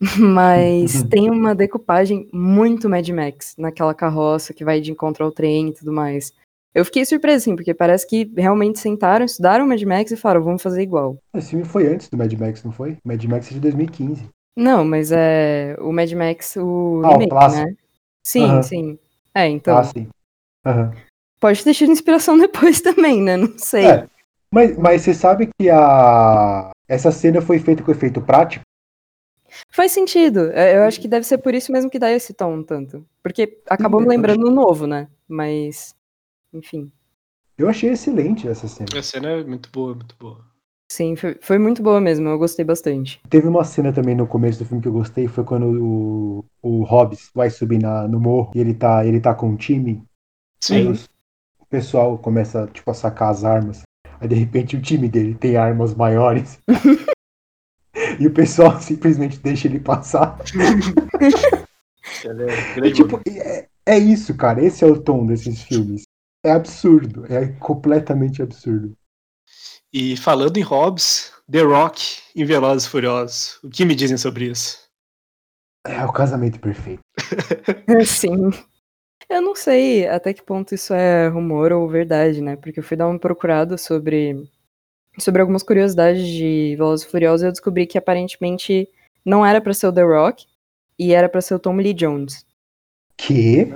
[0.18, 5.68] mas tem uma decupagem muito Mad Max naquela carroça que vai de encontro ao trem
[5.68, 6.32] e tudo mais.
[6.74, 10.62] Eu fiquei surpresa, assim, porque parece que realmente sentaram, estudaram Mad Max e falaram, vamos
[10.62, 11.18] fazer igual.
[11.34, 12.96] Esse filme foi antes do Mad Max, não foi?
[13.04, 14.28] Mad Max é de 2015.
[14.56, 17.66] Não, mas é o Mad Max, o Ah, o remake, clássico.
[17.66, 17.76] né?
[18.26, 18.62] Sim, Aham.
[18.62, 18.98] sim.
[19.34, 20.08] É, então, Ah, sim.
[20.66, 20.92] Aham.
[21.40, 23.36] pode ter tido inspiração depois também, né?
[23.36, 23.86] Não sei.
[23.86, 24.06] É.
[24.52, 28.64] Mas, mas você sabe que a essa cena foi feita com efeito prático?
[29.70, 30.50] Faz sentido.
[30.52, 33.06] É, Eu acho que deve ser por isso mesmo que dá esse tom tanto.
[33.22, 35.08] Porque acabou me eu lembrando o novo, né?
[35.28, 35.94] Mas,
[36.52, 36.92] enfim.
[37.56, 38.88] Eu achei excelente essa cena.
[38.96, 40.44] A cena é muito boa, muito boa.
[40.90, 42.28] Sim, foi, foi muito boa mesmo.
[42.28, 43.20] Eu gostei bastante.
[43.30, 46.82] Teve uma cena também no começo do filme que eu gostei, foi quando o, o
[46.84, 50.02] Hobbs vai subir na, no morro e ele tá, ele tá com um time.
[50.60, 50.90] Sim.
[50.90, 51.08] os-
[51.58, 53.82] o pessoal começa tipo, a sacar as armas.
[54.20, 56.58] Aí de repente o time dele tem armas maiores.
[58.18, 60.38] e o pessoal simplesmente deixa ele passar.
[62.24, 64.64] É E, tipo, é, é isso, cara.
[64.64, 66.02] Esse é o tom desses filmes.
[66.44, 67.24] É absurdo.
[67.32, 68.92] É completamente absurdo.
[69.92, 73.58] E falando em Hobbs, The Rock em Velozes e Furiosos.
[73.62, 74.82] O que me dizem sobre isso?
[75.86, 77.00] É o casamento perfeito.
[78.06, 78.50] Sim.
[79.28, 82.56] Eu não sei até que ponto isso é rumor ou verdade, né?
[82.56, 84.48] Porque eu fui dar uma procurada sobre,
[85.18, 88.88] sobre algumas curiosidades de Velozes e Furiosos eu descobri que aparentemente
[89.24, 90.46] não era pra ser o The Rock
[90.98, 92.44] e era pra ser o Tom Lee Jones.
[93.16, 93.72] Que?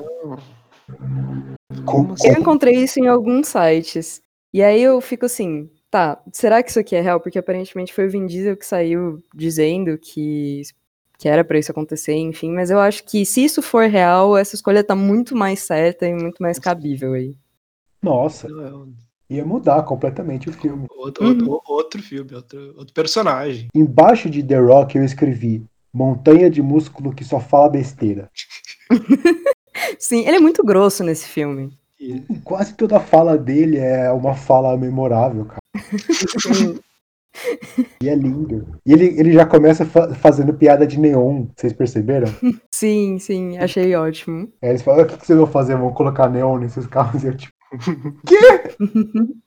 [1.84, 2.28] Como assim?
[2.28, 4.20] Eu encontrei isso em alguns sites.
[4.52, 7.20] E aí eu fico assim, tá, será que isso aqui é real?
[7.20, 10.62] Porque aparentemente foi o Vin Diesel que saiu dizendo que,
[11.18, 12.52] que era pra isso acontecer, enfim.
[12.52, 16.14] Mas eu acho que se isso for real, essa escolha tá muito mais certa e
[16.14, 17.36] muito mais cabível aí.
[18.02, 18.48] Nossa,
[19.28, 20.86] ia mudar completamente o filme.
[20.90, 21.30] outro, Uhum.
[21.30, 23.68] outro, outro filme, outro, outro personagem.
[23.74, 28.28] Embaixo de The Rock eu escrevi Montanha de músculo que só fala besteira.
[29.98, 31.70] Sim, ele é muito grosso nesse filme.
[32.00, 35.60] E- Quase toda a fala dele é uma fala memorável, cara.
[38.02, 38.78] E é lindo.
[38.86, 42.26] E ele, ele já começa fa- fazendo piada de neon, vocês perceberam?
[42.72, 44.50] sim, sim, achei ótimo.
[44.62, 45.76] Aí eles falam, "Ah, o que, que vocês vão fazer?
[45.76, 47.22] Vão colocar neon nesses carros?
[47.22, 47.52] E eu tipo,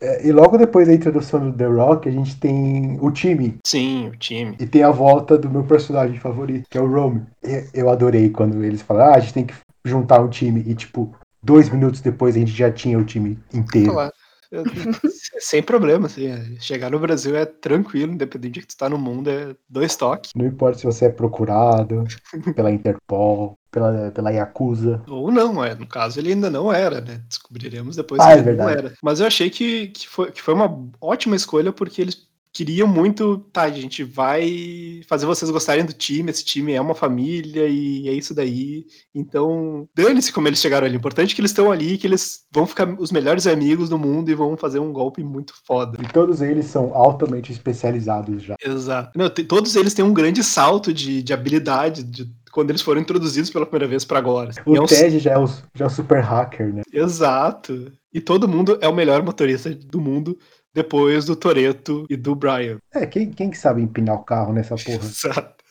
[0.00, 3.56] é, e logo depois da introdução do The Rock, a gente tem o time.
[3.66, 4.56] Sim, o time.
[4.60, 7.26] E tem a volta do meu personagem favorito, que é o Rome.
[7.74, 9.54] Eu adorei quando eles falaram, ah, a gente tem que
[9.84, 10.62] juntar um time.
[10.66, 13.92] E tipo, dois minutos depois a gente já tinha o time inteiro.
[13.92, 14.12] Claro.
[14.50, 14.64] Eu-
[15.40, 16.26] Sem problema, assim.
[16.26, 19.94] é, Chegar no Brasil é tranquilo, independente de que tu tá no mundo, é dois
[19.94, 20.30] toques.
[20.34, 22.04] Não importa se você é procurado
[22.56, 25.02] pela Interpol, pela, pela Yakuza.
[25.08, 25.74] Ou não, é.
[25.74, 27.22] No caso, ele ainda não era, né?
[27.28, 28.78] Descobriremos depois Ah, que é ele não verdade.
[28.86, 28.94] era.
[29.02, 33.38] Mas eu achei que, que, foi, que foi uma ótima escolha, porque eles queriam muito.
[33.52, 36.30] Tá, a gente vai fazer vocês gostarem do time.
[36.30, 38.86] Esse time é uma família e é isso daí.
[39.14, 40.96] Então, dane-se como eles chegaram ali.
[40.96, 43.98] O importante é que eles estão ali, que eles vão ficar os melhores amigos do
[43.98, 45.98] mundo e vão fazer um golpe muito foda.
[46.02, 48.56] E todos eles são altamente especializados já.
[48.64, 49.16] Exato.
[49.16, 53.50] Não, todos eles têm um grande salto de, de habilidade de, quando eles foram introduzidos
[53.50, 54.50] pela primeira vez pra agora.
[54.66, 56.82] O é um- Ted já é o, já é o super hacker, né?
[56.92, 57.92] Exato.
[58.12, 60.38] E todo mundo é o melhor motorista do mundo
[60.74, 62.78] depois do Toreto e do Brian.
[62.94, 64.98] É, quem, quem que sabe empinar o carro nessa porra?
[65.04, 65.64] Exato.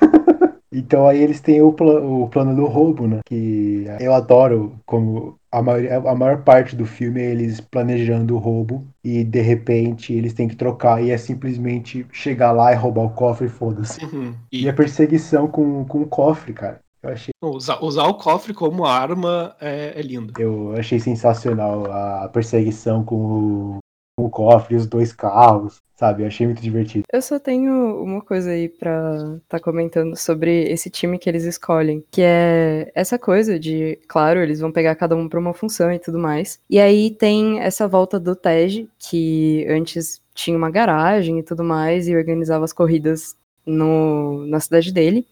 [0.78, 3.20] Então aí eles têm o, pla- o plano do roubo, né?
[3.26, 8.38] Que eu adoro como a maior, a maior parte do filme é eles planejando o
[8.38, 13.04] roubo e de repente eles têm que trocar e é simplesmente chegar lá e roubar
[13.04, 14.00] o cofre e foda-se.
[14.04, 14.34] Uhum.
[14.52, 16.80] E E a perseguição com, com o cofre, cara.
[17.02, 20.34] Eu achei, usar, usar o cofre como arma é, é lindo.
[20.38, 23.78] eu achei sensacional a perseguição com o,
[24.18, 26.22] o cofre os dois carros, sabe?
[26.22, 27.04] Eu achei muito divertido.
[27.12, 32.02] Eu só tenho uma coisa aí pra tá comentando sobre esse time que eles escolhem,
[32.10, 35.98] que é essa coisa de, claro, eles vão pegar cada um pra uma função e
[35.98, 36.58] tudo mais.
[36.68, 42.08] E aí tem essa volta do Tej, que antes tinha uma garagem e tudo mais
[42.08, 45.26] e organizava as corridas no, na cidade dele.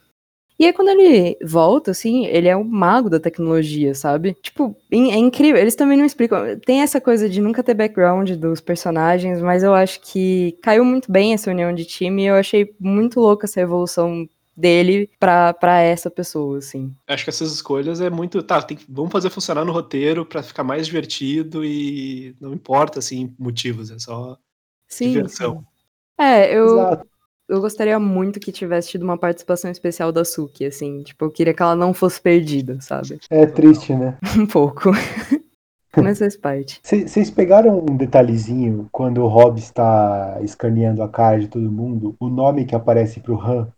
[0.58, 4.34] E aí, quando ele volta, assim, ele é um mago da tecnologia, sabe?
[4.40, 5.60] Tipo, é incrível.
[5.60, 6.58] Eles também não explicam.
[6.60, 11.10] Tem essa coisa de nunca ter background dos personagens, mas eu acho que caiu muito
[11.10, 15.80] bem essa união de time e eu achei muito louca essa evolução dele pra, pra
[15.80, 16.94] essa pessoa, assim.
[17.08, 18.40] Acho que essas escolhas é muito.
[18.42, 23.34] Tá, tem, vamos fazer funcionar no roteiro pra ficar mais divertido e não importa, assim,
[23.38, 24.38] motivos, é só
[24.86, 25.08] Sim.
[25.08, 25.58] diversão.
[25.58, 26.22] sim.
[26.24, 27.13] É, eu, Exato.
[27.48, 31.02] Eu gostaria muito que tivesse tido uma participação especial da Suki, assim.
[31.02, 33.18] Tipo, eu queria que ela não fosse perdida, sabe?
[33.30, 34.16] É triste, né?
[34.36, 34.90] Um pouco.
[35.96, 36.80] Mas faz parte.
[36.82, 42.16] Vocês pegaram um detalhezinho quando o Hobbs está escaneando a cara de todo mundo?
[42.18, 43.68] O nome que aparece pro Han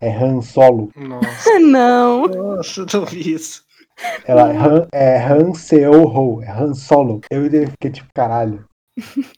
[0.00, 0.90] é Han Solo.
[0.94, 2.26] Nossa, Não!
[2.26, 3.64] nossa, eu não vi isso.
[4.26, 7.20] Ela Han, é Han Seo-ho, é Han Solo.
[7.30, 8.66] Eu fiquei tipo, caralho.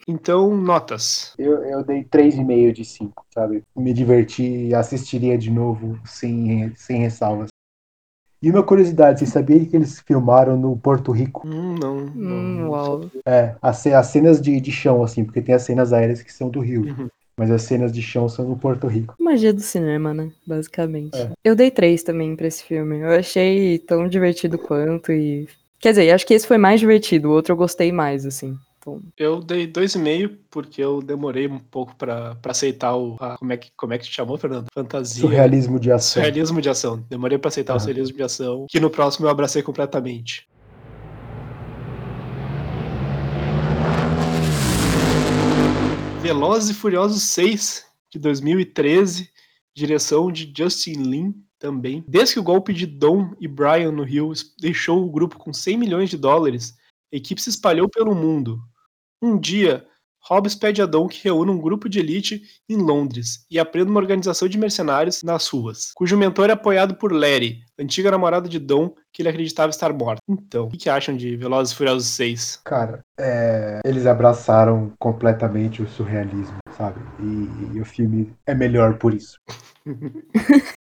[0.07, 1.35] Então, notas.
[1.39, 3.63] Eu, eu dei 3,5 de 5, sabe?
[3.77, 7.49] Me diverti e assistiria de novo sem, sem ressalvas.
[8.41, 11.47] E uma curiosidade, vocês sabiam que eles filmaram no Porto Rico?
[11.47, 11.97] Hum, não.
[11.97, 13.11] Hum, não uau.
[13.27, 16.49] É, as, as cenas de, de chão, assim, porque tem as cenas aéreas que são
[16.49, 16.83] do Rio.
[16.83, 17.09] Uhum.
[17.37, 19.15] Mas as cenas de chão são no Porto Rico.
[19.19, 20.31] Magia do cinema, né?
[20.47, 21.17] Basicamente.
[21.17, 21.31] É.
[21.45, 23.01] Eu dei três também pra esse filme.
[23.01, 25.49] Eu achei tão divertido quanto e.
[25.81, 28.57] Quer dizer, acho que esse foi mais divertido, o outro eu gostei mais, assim.
[28.97, 33.17] Então, Eu dei dois e meio porque eu demorei um pouco pra pra aceitar o.
[33.21, 34.67] a- como, é que, como é que te chamou, Fernando?
[34.73, 35.21] Fantasia.
[35.21, 36.23] Surrealismo de ação.
[36.23, 37.05] Surrealismo de ação.
[37.09, 37.81] Demorei pra aceitar o Aham.
[37.81, 40.47] surrealismo de ação, que no próximo eu abracei completamente.
[46.21, 49.31] Velozes e Furiosos 6, de 2013,
[49.75, 52.05] direção de Justin Lin também.
[52.07, 55.79] Desde que o golpe de Dom e Brian no Rio deixou o grupo com 100
[55.79, 56.77] milhões de dólares,
[57.13, 58.61] a equipe se espalhou pelo mundo.
[59.21, 59.85] Um dia,
[60.29, 63.99] Hobbs pede a Dom que reúna um grupo de elite em Londres e aprenda uma
[63.99, 68.95] organização de mercenários nas ruas, cujo mentor é apoiado por Larry, antiga namorada de Dom,
[69.13, 70.21] que ele acreditava estar morta.
[70.29, 72.61] Então, o que, que acham de Velozes e Furiosos 6?
[72.65, 77.01] Cara, é, eles abraçaram completamente o surrealismo, sabe?
[77.21, 79.41] E, e o filme é melhor por isso.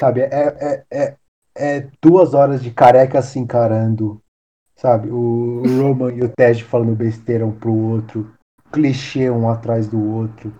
[0.00, 0.22] sabe?
[0.22, 1.16] É, é, é,
[1.56, 4.20] é duas horas de careca se encarando,
[4.80, 5.10] sabe?
[5.10, 8.32] O, o Roman e o Ted falando besteira um pro outro,
[8.72, 10.52] clichê um atrás do outro,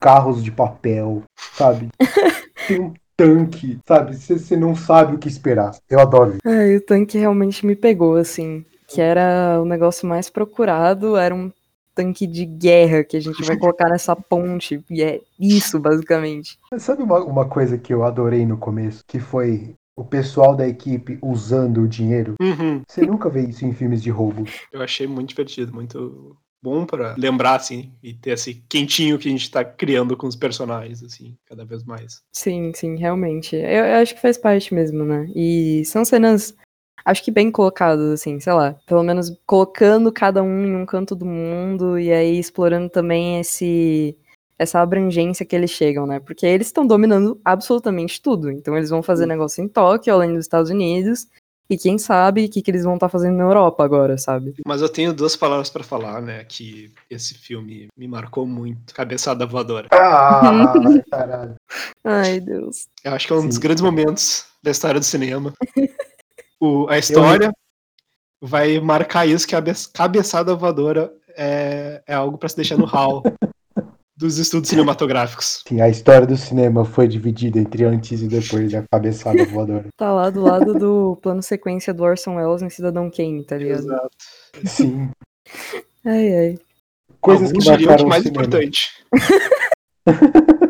[0.00, 1.22] carros de papel,
[1.54, 1.88] sabe?
[2.68, 4.16] Tem um tanque, sabe?
[4.16, 5.72] Você não sabe o que esperar.
[5.88, 6.40] Eu adoro isso.
[6.44, 8.64] ai, o tanque realmente me pegou, assim.
[8.86, 11.50] Que era o negócio mais procurado, era um
[11.94, 14.84] tanque de guerra que a gente vai colocar nessa ponte.
[14.90, 16.58] E é isso, basicamente.
[16.78, 19.02] Sabe uma, uma coisa que eu adorei no começo?
[19.06, 22.34] Que foi o pessoal da equipe usando o dinheiro.
[22.40, 22.82] Uhum.
[22.88, 24.44] Você nunca vê isso em filmes de roubo.
[24.72, 29.32] Eu achei muito divertido, muito bom pra lembrar, assim, e ter esse quentinho que a
[29.32, 32.22] gente tá criando com os personagens, assim, cada vez mais.
[32.32, 33.56] Sim, sim, realmente.
[33.56, 35.26] Eu, eu acho que faz parte mesmo, né?
[35.34, 36.54] E são cenas,
[37.04, 38.76] acho que bem colocadas, assim, sei lá.
[38.86, 44.16] Pelo menos colocando cada um em um canto do mundo e aí explorando também esse
[44.58, 46.20] essa abrangência que eles chegam, né?
[46.20, 48.50] Porque eles estão dominando absolutamente tudo.
[48.50, 51.26] Então eles vão fazer negócio em Tóquio, além dos Estados Unidos.
[51.70, 54.54] E quem sabe o que, que eles vão estar fazendo na Europa agora, sabe?
[54.66, 58.92] Mas eu tenho duas palavras pra falar, né, que esse filme me marcou muito.
[58.92, 59.88] Cabeçada voadora.
[59.90, 60.40] Ah,
[61.10, 61.54] caralho.
[62.04, 62.88] Ai, Deus.
[63.02, 63.60] Eu acho que é um dos Sim.
[63.62, 65.52] grandes momentos da história do cinema.
[66.64, 67.50] O- a história
[68.40, 72.84] vai marcar isso, que a cabe- cabeçada voadora é, é algo pra se deixar no
[72.84, 73.22] hall
[74.22, 75.62] dos estudos cinematográficos.
[75.66, 79.88] Sim, a história do cinema foi dividida entre antes e depois da cabeçada voadora.
[79.96, 83.80] Tá lá do lado do plano sequência do Orson Welles em Cidadão Kane, tá ligado?
[83.80, 84.10] Exato.
[84.64, 85.10] Sim.
[86.04, 86.58] Ai, ai.
[87.20, 89.04] Coisas Alguns que diriam marcaram que o mais importante.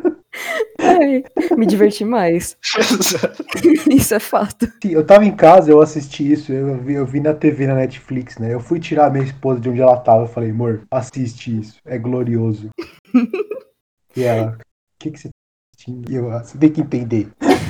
[1.56, 2.56] Me diverti mais.
[3.90, 4.66] Isso é fato.
[4.82, 7.74] Sim, eu tava em casa, eu assisti isso, eu vi, eu vi na TV na
[7.74, 8.52] Netflix, né?
[8.52, 11.78] Eu fui tirar a minha esposa de onde ela tava, eu falei, amor, assiste isso,
[11.84, 12.70] é glorioso.
[14.16, 14.56] e ela, o
[14.98, 15.34] que, que você tá
[15.74, 16.10] assistindo?
[16.10, 17.28] E eu, "Ah, você tem que entender.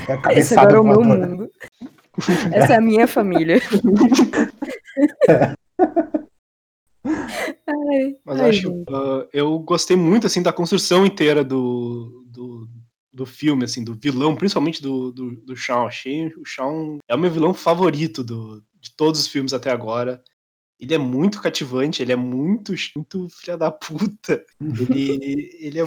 [0.09, 1.51] É a Esse agora é o meu mundo.
[2.53, 3.61] Essa é a minha família.
[7.05, 12.69] Ai, Mas ai, eu acho ah, eu gostei muito assim da construção inteira do, do,
[13.13, 15.87] do filme, assim, do vilão, principalmente do, do, do Shawn.
[15.87, 20.23] Achei o Shawn é o meu vilão favorito do, de todos os filmes até agora.
[20.81, 24.45] Ele é muito cativante, ele é muito, muito filha da puta.
[24.61, 25.85] Ele, ele, é,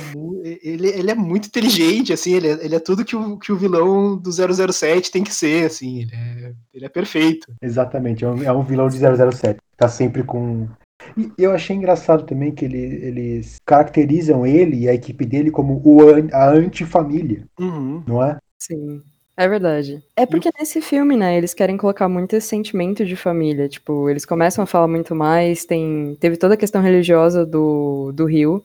[0.64, 3.58] ele, ele é muito inteligente, assim, ele é, ele é tudo que o, que o
[3.58, 7.54] vilão do 007 tem que ser, assim, ele é, ele é perfeito.
[7.62, 9.60] Exatamente, é um, é um vilão de 007.
[9.76, 10.70] Tá sempre com.
[11.18, 15.82] E eu achei engraçado também que ele, eles caracterizam ele e a equipe dele como
[15.84, 16.00] o,
[16.34, 18.04] a antifamília, Uhum.
[18.08, 18.38] não é?
[18.60, 19.02] Sim.
[19.38, 20.02] É verdade.
[20.16, 23.68] É porque nesse filme, né, eles querem colocar muito esse sentimento de família.
[23.68, 26.16] Tipo, eles começam a falar muito mais, tem...
[26.22, 28.64] teve toda a questão religiosa do, do Rio.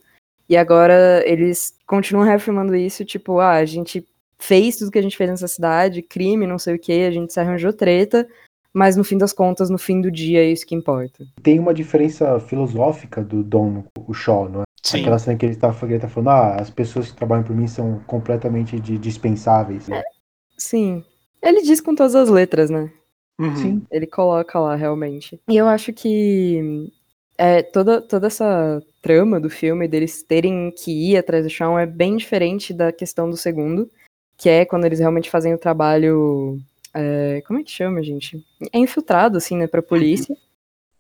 [0.48, 4.07] E agora eles continuam reafirmando isso, tipo, ah, a gente
[4.38, 7.33] fez tudo que a gente fez nessa cidade, crime, não sei o que, a gente
[7.33, 8.26] se arranjou treta,
[8.73, 11.25] mas no fim das contas, no fim do dia, é isso que importa.
[11.43, 14.65] Tem uma diferença filosófica do Dom, o Shaw, não é?
[14.83, 15.01] Sim.
[15.01, 17.55] Aquela cena que ele tá, que ele tá falando, ah, as pessoas que trabalham por
[17.55, 19.89] mim são completamente de- dispensáveis.
[19.89, 20.03] né?
[20.57, 21.05] Sim.
[21.43, 22.91] Ele diz com todas as letras, né?
[23.39, 23.57] Uhum.
[23.57, 25.41] Sim, Ele coloca lá, realmente.
[25.49, 26.91] E eu acho que
[27.39, 31.87] é, toda, toda essa trama do filme, deles terem que ir atrás do chão, é
[31.87, 33.89] bem diferente da questão do segundo,
[34.37, 36.59] que é quando eles realmente fazem o trabalho.
[36.94, 38.44] É, como é que chama, gente?
[38.72, 40.37] É infiltrado, assim, né, pra polícia.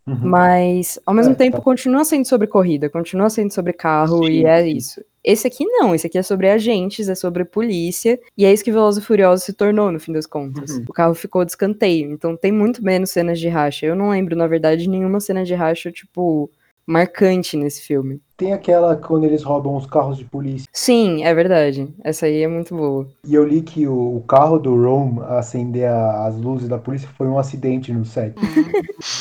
[0.06, 0.18] Uhum.
[0.22, 1.62] Mas, ao mesmo É, tempo, tá.
[1.62, 4.76] continua sendo sobre corrida, continua sendo sobre carro, Sim, e é sim.
[4.76, 5.04] isso.
[5.22, 8.72] Esse aqui não, esse aqui é sobre agentes, é sobre polícia, e é isso que
[8.72, 10.70] Velozes e Furiosos se tornou, no fim das contas.
[10.70, 10.84] Uhum.
[10.88, 13.84] O carro ficou de escanteio, então tem muito menos cenas de racha.
[13.86, 16.50] Eu não lembro, na verdade, de nenhuma cena de racha, tipo,
[16.90, 18.20] marcante nesse filme.
[18.36, 20.66] Tem aquela quando eles roubam os carros de polícia.
[20.72, 21.86] Sim, é verdade.
[22.02, 23.06] Essa aí é muito boa.
[23.26, 27.08] E eu li que o, o carro do Rome acender a- as luzes da polícia
[27.16, 28.34] foi um acidente no set.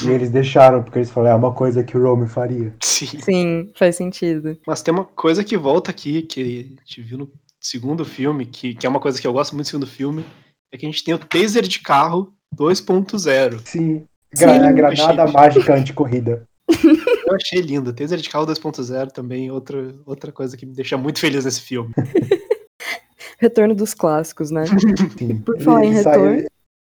[0.03, 2.73] E eles deixaram, porque eles falaram, é uma coisa que o Rome faria.
[2.83, 3.19] Sim.
[3.21, 4.57] Sim, faz sentido.
[4.67, 8.75] Mas tem uma coisa que volta aqui, que a gente viu no segundo filme, que,
[8.75, 10.25] que é uma coisa que eu gosto muito do segundo filme,
[10.71, 13.61] é que a gente tem o taser de carro 2.0.
[13.65, 14.03] Sim.
[14.37, 14.59] Gra Sim.
[14.65, 16.43] a granada mágica anticorrida.
[17.29, 17.93] Eu achei lindo.
[17.93, 21.93] Taser de carro 2.0 também, outra, outra coisa que me deixa muito feliz nesse filme.
[23.39, 24.65] Retorno dos clássicos, né?
[25.17, 25.37] Sim.
[25.39, 26.47] Por falar em retorno- eles-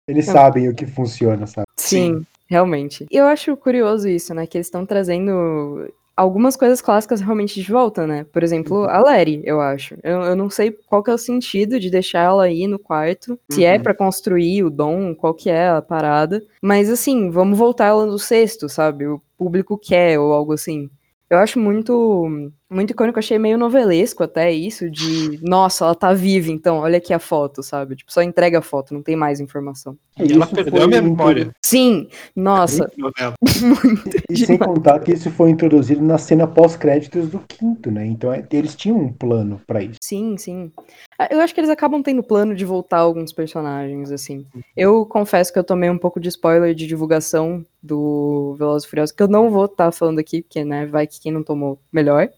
[0.08, 1.65] Eles sabem o que funciona, sabe?
[1.78, 3.06] Sim, realmente.
[3.10, 4.46] Eu acho curioso isso, né?
[4.46, 8.26] Que eles estão trazendo algumas coisas clássicas realmente de volta, né?
[8.32, 9.96] Por exemplo, a Letty, eu acho.
[10.04, 13.39] Eu, eu não sei qual que é o sentido de deixar ela aí no quarto.
[13.50, 13.84] Se é Uhum.
[13.84, 16.43] pra construir o dom, qual que é a parada.
[16.62, 19.08] Mas assim, vamos voltar ela no sexto, sabe?
[19.08, 20.89] O público quer ou algo assim.
[21.29, 22.27] Eu acho muito,
[22.73, 27.13] muito icônico, achei meio novelesco até isso, de nossa, ela tá viva, então, olha aqui
[27.13, 27.95] a foto, sabe?
[27.95, 29.97] Tipo, só entrega a foto, não tem mais informação.
[30.19, 31.51] E ela perdeu a memória.
[31.65, 33.33] Sim, nossa, Novela.
[34.29, 38.05] E sem contar que isso foi introduzido na cena pós-créditos do quinto, né?
[38.05, 39.97] Então é- eles tinham um plano pra isso.
[40.01, 40.71] Sim, sim.
[41.17, 44.45] Ah, Eu acho que eles acabam tendo plano de voltar alguns personagens, assim.
[44.75, 49.15] Eu confesso que eu tomei um pouco de spoiler de divulgação do Velozes e Furiosos,
[49.15, 52.29] que eu não vou estar falando aqui, porque, né, vai que quem não tomou, melhor.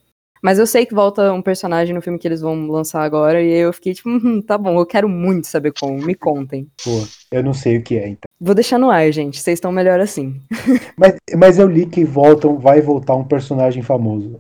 [0.46, 3.52] Mas eu sei que volta um personagem no filme que eles vão lançar agora, e
[3.52, 6.70] aí eu fiquei tipo, "Hum, tá bom, eu quero muito saber como, me contem.
[6.84, 6.92] Pô,
[7.32, 8.30] eu não sei o que é, então.
[8.40, 10.40] Vou deixar no ar, gente, vocês estão melhor assim.
[10.96, 14.40] Mas, mas eu li que voltam, vai voltar um personagem famoso.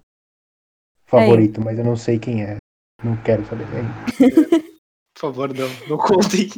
[1.07, 2.57] Favorito, mas eu não sei quem é.
[3.03, 3.65] Não quero saber.
[3.65, 4.29] É.
[5.15, 6.49] Por favor, não, não contem.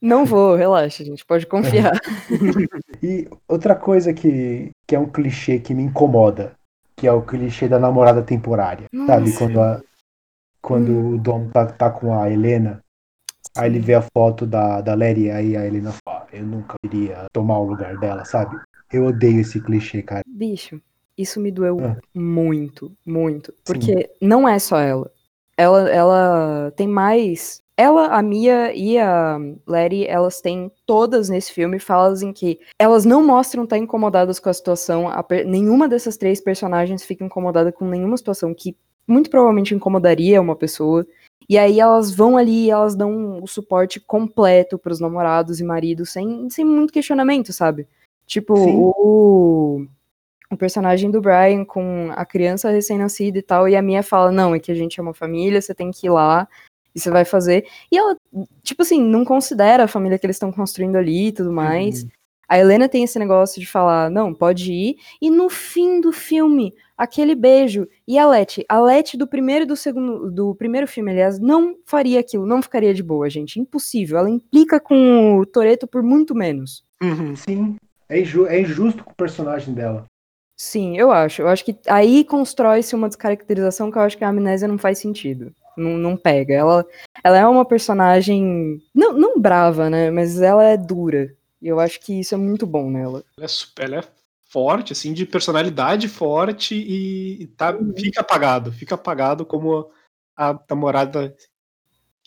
[0.00, 1.92] Não vou, relaxa, gente, pode confiar.
[3.02, 6.54] E outra coisa que, que é um clichê que me incomoda,
[7.00, 8.86] que é o clichê da namorada temporária.
[9.06, 9.30] Sabe?
[9.30, 9.38] Nossa.
[9.38, 9.80] Quando, a-
[10.60, 12.82] quando o Dom tá, tá com a Helena,
[13.56, 17.26] aí ele vê a foto da, da Larry, aí a Helena fala, eu nunca iria
[17.32, 18.54] tomar o lugar dela, sabe?
[18.92, 20.22] Eu odeio esse clichê, cara.
[20.26, 20.78] Bicho,
[21.16, 21.96] isso me doeu Ah.
[22.14, 23.54] muito, muito.
[23.64, 25.10] Porque não é só ela.
[25.56, 27.62] Ela, ela tem mais.
[27.80, 33.06] Ela, a Mia e a Letty, elas têm todas nesse filme falas em que elas
[33.06, 35.08] não mostram estar incomodadas com a situação.
[35.08, 38.76] a per- nenhuma dessas três personagens fica incomodada com nenhuma situação que
[39.08, 41.06] muito provavelmente incomodaria uma pessoa.
[41.48, 46.10] E aí elas vão ali e elas dão o suporte completo pros namorados e maridos
[46.10, 47.88] sem, sem muito questionamento, sabe?
[48.26, 48.76] Tipo, Sim.
[48.76, 49.86] o,
[50.52, 54.54] o personagem do Brian com a criança recém-nascida e tal, e a Mia fala, não,
[54.54, 56.46] é que a gente é uma família, você tem que ir lá,
[56.94, 57.66] e você vai fazer.
[57.90, 58.16] E ela,
[58.62, 62.06] tipo assim, não considera a família que eles estão construindo ali e tudo mais.
[62.48, 66.74] A Helena tem esse negócio de falar, não, pode ir, e no fim do filme,
[66.98, 67.86] aquele beijo.
[68.08, 71.76] E a Leti, a Leti do primeiro e do segundo, do primeiro filme, aliás, não
[71.86, 73.60] faria aquilo, não ficaria de boa, gente.
[73.60, 74.18] Impossível.
[74.18, 76.82] Ela implica com o Toreto por muito menos.
[77.00, 77.36] Uhum.
[77.36, 77.76] Sim,
[78.08, 80.06] é, inju é injusto com o personagem dela.
[80.56, 81.42] Sim, eu acho.
[81.42, 84.98] Eu acho que aí constrói-se uma descaracterização que eu acho que a amnésia não faz
[84.98, 85.54] sentido.
[85.80, 86.54] Não, não pega.
[86.54, 86.86] Ela,
[87.24, 88.80] ela é uma personagem.
[88.94, 90.10] Não, não brava, né?
[90.10, 91.34] Mas ela é dura.
[91.60, 93.24] E eu acho que isso é muito bom nela.
[93.36, 94.04] Ela é, super, ela é
[94.48, 98.72] forte, assim, de personalidade forte e, e tá, fica apagado.
[98.72, 99.90] Fica apagado como
[100.36, 101.34] a namorada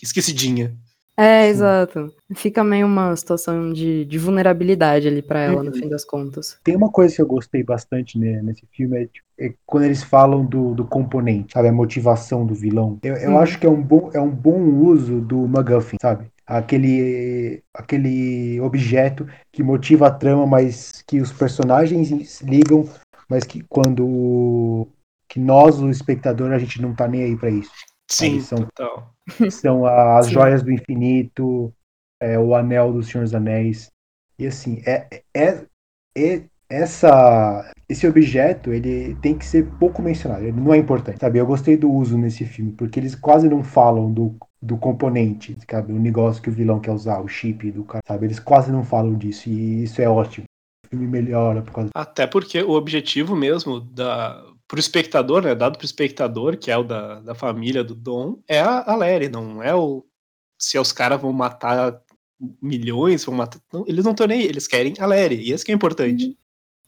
[0.02, 0.78] esquecidinha.
[1.16, 2.12] É, exato.
[2.34, 5.78] Fica meio uma situação de, de vulnerabilidade ali pra ela, no Uhum.
[5.78, 6.58] fim das contas.
[6.64, 10.02] Tem uma coisa que eu gostei bastante ne- nesse filme, é, tipo, é quando eles
[10.04, 11.68] falam do, do componente, sabe?
[11.68, 12.98] A motivação do vilão.
[13.04, 13.38] Eu, eu Uhum.
[13.38, 16.26] acho que é um, bom, é um bom uso do MacGuffin, sabe?
[16.48, 22.90] Aquele, aquele objeto que motiva a trama, mas que os personagens ligam,
[23.30, 24.88] mas que quando
[25.30, 27.72] que nós, o espectador, a gente não tá nem aí pra isso.
[28.16, 29.14] Sim, são- total.
[29.50, 30.34] São as Sim.
[30.34, 31.74] joias do infinito,
[32.22, 33.90] é, o anel do Senhor dos Anéis.
[34.38, 35.66] E assim, é, é,
[36.18, 41.38] é- essa, esse objeto ele tem que ser pouco mencionado, ele não é importante, sabe?
[41.38, 45.94] Eu gostei do uso nesse filme, porque eles quase não falam do, do componente, sabe?
[45.94, 48.26] O negócio que o vilão quer usar, o chip do cara, sabe?
[48.26, 50.46] Eles quase não falam disso, e isso é ótimo.
[50.86, 54.44] O filme melhora por causa Até porque o objetivo mesmo da
[54.74, 58.60] pro espectador, né, dado pro espectador, que é o da, da família do Dom, é
[58.60, 60.04] a, a Lery, não é o
[60.58, 62.02] se os caras vão matar
[62.60, 65.64] milhões, vão matar, não, eles não estão nem aí, eles querem a Lery, e isso
[65.64, 66.36] que é importante.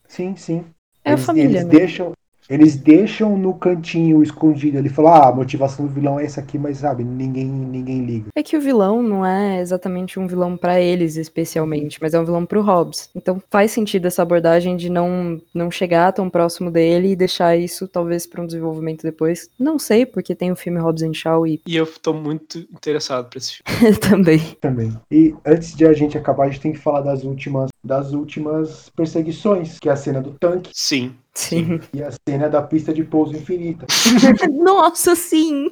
[0.07, 0.65] Sim, sim.
[1.03, 1.69] É a eles, família, eles né?
[1.69, 2.13] deixam
[2.49, 4.77] eles deixam no cantinho escondido.
[4.77, 8.27] Ele fala: "Ah, a motivação do vilão é essa aqui", mas sabe, ninguém ninguém liga.
[8.35, 12.25] É que o vilão não é exatamente um vilão pra eles especialmente, mas é um
[12.25, 13.09] vilão pro Hobbs.
[13.15, 17.87] Então faz sentido essa abordagem de não não chegar tão próximo dele e deixar isso
[17.87, 19.49] talvez pra um desenvolvimento depois.
[19.59, 23.29] Não sei, porque tem o filme Hobbs and Shaw e E eu tô muito interessado
[23.29, 23.95] pra esse filme.
[23.99, 24.39] também.
[24.61, 24.93] também.
[25.11, 28.89] E antes de a gente acabar, a gente tem que falar das últimas das últimas
[28.95, 31.13] perseguições, que é a cena do tanque Sim.
[31.35, 31.79] Sim.
[31.93, 33.85] e a cena da pista de pouso infinita.
[34.51, 35.69] Nossa, sim!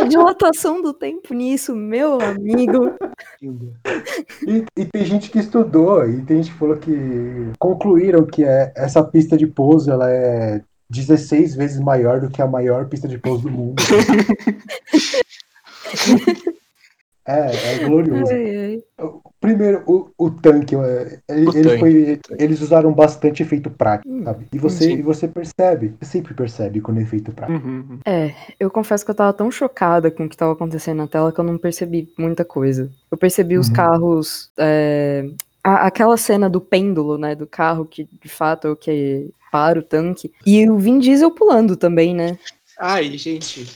[0.00, 2.94] A dilatação do tempo nisso, meu amigo.
[4.46, 8.72] E, e tem gente que estudou e tem gente que falou que concluíram que é,
[8.76, 13.18] essa pista de pouso ela é 16 vezes maior do que a maior pista de
[13.18, 13.82] pouso do mundo.
[17.26, 18.32] É, é glorioso.
[18.32, 18.82] Ai, ai.
[19.40, 24.08] Primeiro, o, o tanque, é, ele, O ele tanque, foi- eles usaram bastante efeito prático,
[24.10, 24.46] Hum, sabe?
[24.52, 24.92] E você, sim.
[24.94, 27.66] e você percebe, você sempre percebe quando é efeito prático.
[27.66, 27.98] Uhum.
[28.06, 31.32] É, eu confesso que eu tava tão chocada com o que tava acontecendo na tela
[31.32, 32.90] que eu não percebi muita coisa.
[33.10, 33.74] Eu percebi os Uhum.
[33.74, 34.50] carros.
[34.58, 35.28] é,
[35.62, 37.34] a- aquela cena do pêndulo, né?
[37.34, 40.32] Do carro que de fato é o que para o tanque.
[40.46, 42.38] E o Vin Diesel pulando também, né?
[42.78, 43.66] Ai, gente,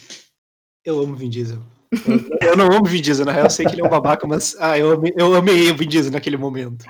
[0.84, 1.58] eu amo Vin Diesel.
[2.40, 4.56] Eu, não amo Vin Diesel, na real eu sei que ele é um babaca, mas
[4.60, 6.84] ah, eu, amei, eu amei o Vin Diesel naquele momento.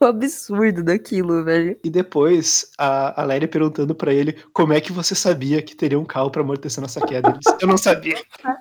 [0.00, 1.78] O absurdo daquilo, velho.
[1.84, 5.98] E depois a, a Lery perguntando pra ele como é que você sabia que teria
[5.98, 7.28] um carro pra amortecer nossa queda.
[7.30, 8.16] Ele disse, eu não sabia.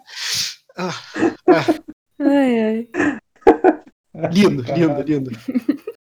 [0.78, 0.94] Ah,
[2.20, 2.90] Ai, ai.
[4.30, 5.32] lindo, lindo, lindo.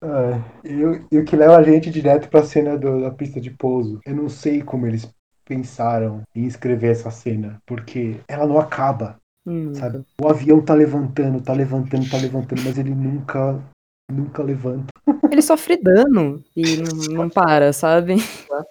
[0.03, 3.41] Ah, e, o- e o que leva a gente direto pra cena do- da pista
[3.41, 4.01] de pouso.
[4.05, 5.09] Eu não sei como eles
[5.45, 10.03] pensaram em escrever essa cena, porque ela não acaba, Hum, sabe?
[10.20, 13.62] O avião tá levantando, tá levantando, tá levantando, mas ele nunca,
[14.11, 14.86] nunca levanta.
[15.30, 18.16] Ele sofre dano e não, não para, sabe?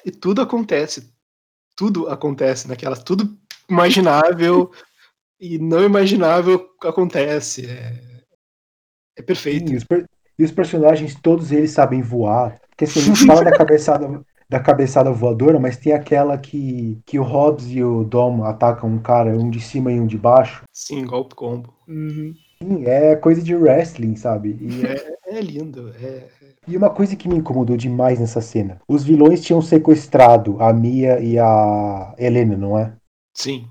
[0.05, 1.11] E tudo acontece.
[1.76, 2.95] Tudo acontece naquela.
[2.95, 3.38] Tudo
[3.69, 4.71] imaginável
[5.39, 7.65] e não imaginável acontece.
[7.67, 8.24] É,
[9.17, 9.69] é perfeito.
[9.69, 10.05] Sim, os per-
[10.38, 12.59] e os personagens, todos eles sabem voar.
[12.69, 14.07] Porque assim, a gente fala da cabeçada,
[14.54, 18.99] da cabeçada voadora, mas tem aquela que, que o Hobbs e o Dom atacam um
[18.99, 20.64] cara, um de cima e um de baixo.
[20.72, 21.74] Sim, golpe combo.
[21.88, 22.36] Uhum.
[22.62, 24.56] Sim, é coisa de wrestling, sabe?
[24.62, 25.89] E, É, é lindo.
[25.89, 26.30] É,
[26.68, 31.20] e uma coisa que me incomodou demais nessa cena: os vilões tinham sequestrado a Mia
[31.20, 32.93] e a Helena, não é?
[33.34, 33.70] sim.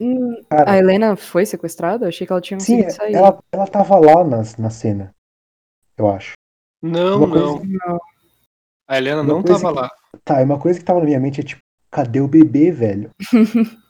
[0.00, 2.04] Hum, Cara, A Helena foi sequestrada?
[2.04, 3.14] Eu achei que ela tinha sim, conseguido sair.
[3.16, 5.14] ela, ela tava lá na, na cena,
[5.98, 6.34] eu acho.
[6.82, 7.98] Não, coisa- não.
[8.88, 9.90] A Helena Uma não tava que- lá.
[10.24, 11.60] Tá, e uma coisa que tava na minha mente é tipo,
[11.90, 13.10] cadê o bebê, velho?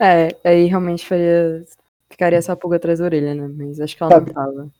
[0.00, 1.64] É, aí realmente faria.
[2.08, 3.48] Ficaria essa pulga atrás da orelha, né?
[3.52, 4.26] Mas acho que ela Sabe.
[4.26, 4.70] não tava.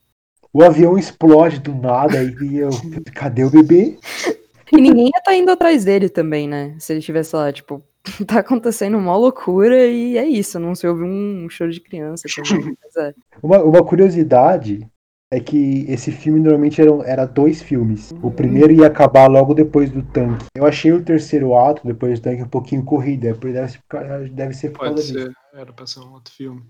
[0.53, 2.71] O avião explode do nada e eu,
[3.13, 3.99] cadê o bebê?
[4.73, 6.77] E ninguém ia tá indo atrás dele também, né?
[6.79, 7.83] Se ele tivesse lá, tipo,
[8.29, 12.77] tá acontecendo uma loucura e é isso, não se ouve um choro de criança também.
[12.85, 13.13] Mas é.
[13.43, 14.87] Uma, uma curiosidade
[15.33, 18.13] é que esse filme normalmente era, era dois filmes.
[18.23, 20.47] O primeiro ia acabar logo depois do tanque.
[20.55, 23.35] Eu achei o terceiro ato, depois do tanque, um pouquinho corrida.
[23.35, 23.81] Deve ser,
[24.31, 25.37] deve ser por Pode ser, disso.
[25.55, 26.63] era pra ser um outro filme.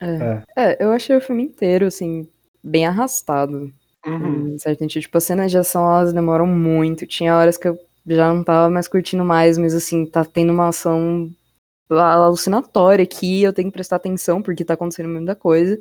[0.00, 0.42] É.
[0.56, 2.26] É, eu achei o filme inteiro, assim,
[2.64, 3.72] bem arrastado.
[4.06, 4.56] Uhum.
[4.58, 4.86] Certo.
[4.86, 7.06] Tipo, as cenas de ação, elas demoram muito.
[7.06, 10.68] Tinha horas que eu já não tava mais curtindo mais, mas assim, tá tendo uma
[10.68, 11.30] ação
[11.90, 15.78] alucinatória aqui, eu tenho que prestar atenção porque tá acontecendo muita coisa.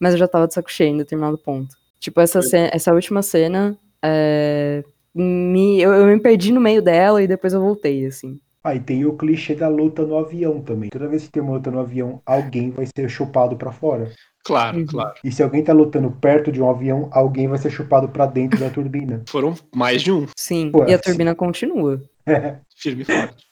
[0.00, 1.74] Mas eu já tava de saco cheio em determinado ponto.
[2.00, 4.84] Tipo, essa, cena, essa última cena, é,
[5.14, 8.38] me, eu, eu me perdi no meio dela e depois eu voltei, assim.
[8.62, 10.88] Ah, e tem o clichê da luta no avião também.
[10.90, 14.10] Toda vez que tem uma luta no avião, alguém vai ser chupado pra fora.
[14.44, 14.86] Claro, Uhum.
[14.86, 15.14] claro.
[15.24, 18.58] E se alguém tá lutando perto de um avião, alguém vai ser chupado pra dentro
[18.60, 19.22] da turbina.
[19.28, 20.26] Foram mais de um.
[20.36, 21.02] Sim, Pô, e a sim.
[21.04, 22.02] turbina continua.
[22.76, 23.46] Firme e forte.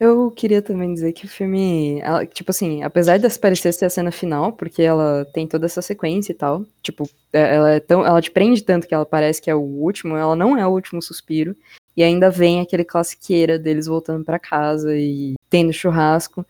[0.00, 3.90] Eu queria também dizer que o filme, ela- tipo assim, apesar de parecer ser a
[3.90, 8.06] cena final, porque ela tem toda essa sequência e tal, tipo, é- ela é tão,
[8.06, 10.70] ela te prende tanto que ela parece que é o último, ela não é o
[10.70, 11.56] último suspiro,
[11.96, 16.46] e ainda vem aquele classiqueira deles voltando pra casa e tendo churrasco,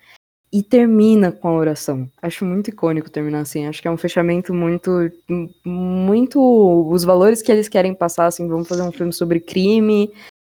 [0.53, 2.07] e termina com a oração.
[2.21, 5.11] Acho muito icônico terminar assim, acho que é um fechamento muito,
[5.65, 6.41] muito,
[6.91, 10.11] os valores que eles querem passar, assim, vamos fazer um filme sobre crime,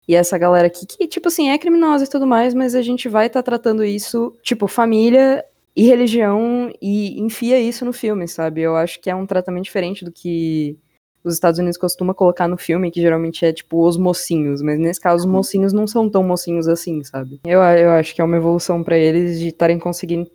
[0.08, 3.08] e essa galera aqui, que, tipo assim, é criminosa e tudo mais, mas a gente
[3.08, 5.44] vai estar tratando isso, tipo, família
[5.76, 8.62] e religião, e enfia isso no filme, sabe?
[8.62, 10.78] Eu acho que é um tratamento diferente do que
[11.24, 15.00] os Estados Unidos costuma colocar no filme, que geralmente é, tipo, os mocinhos, mas nesse
[15.00, 17.40] caso os mocinhos não são tão mocinhos assim, sabe?
[17.46, 20.26] Eu, eu acho que é uma evolução pra eles de estarem conseguindo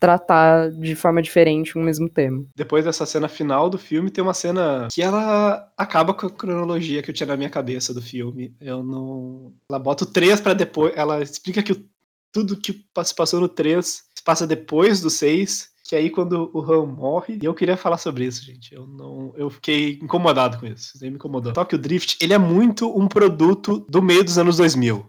[0.00, 2.44] tratar de forma diferente o mesmo tema.
[2.56, 7.02] Depois dessa cena final do filme, tem uma cena que ela acaba com a cronologia
[7.02, 8.54] que eu tinha na minha cabeça do filme.
[8.60, 9.52] Eu não.
[9.70, 10.92] Ela bota o 3 pra depois.
[10.96, 11.84] Ela explica que o-
[12.32, 15.68] tudo que se passou no 3 se passa depois do 6.
[15.88, 18.72] Que aí quando o Han morre, e eu queria falar sobre isso, gente.
[18.72, 20.92] Eu não, eu fiquei incomodado com isso.
[20.94, 21.52] Isso me incomodou.
[21.52, 25.04] O Drift, ele é muito um produto do meio dos anos 2000.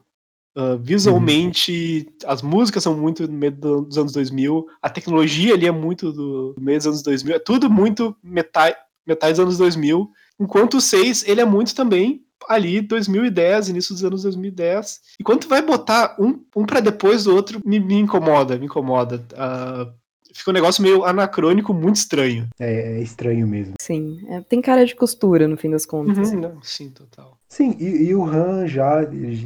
[0.55, 5.65] Uh, visualmente, as músicas são muito do meio do- dos anos 2000, a tecnologia ali
[5.65, 8.75] é muito do meio dos anos 2000, é tudo muito metade,
[9.07, 14.03] metade dos anos 2000, enquanto o 6, ele é muito também ali 2010, início dos
[14.03, 14.99] anos 2010.
[15.19, 18.65] E quando tu vai botar um, um para depois do outro, me, me incomoda, me
[18.65, 19.23] incomoda.
[19.33, 19.93] Uh,
[20.33, 22.47] fica um negócio meio anacrônico, muito estranho.
[22.59, 23.73] É, é estranho mesmo.
[23.81, 26.31] Sim, é, tem cara de costura no fim das contas.
[26.31, 27.37] Uhum, não, sim, total.
[27.49, 29.01] Sim, e, e o Han já,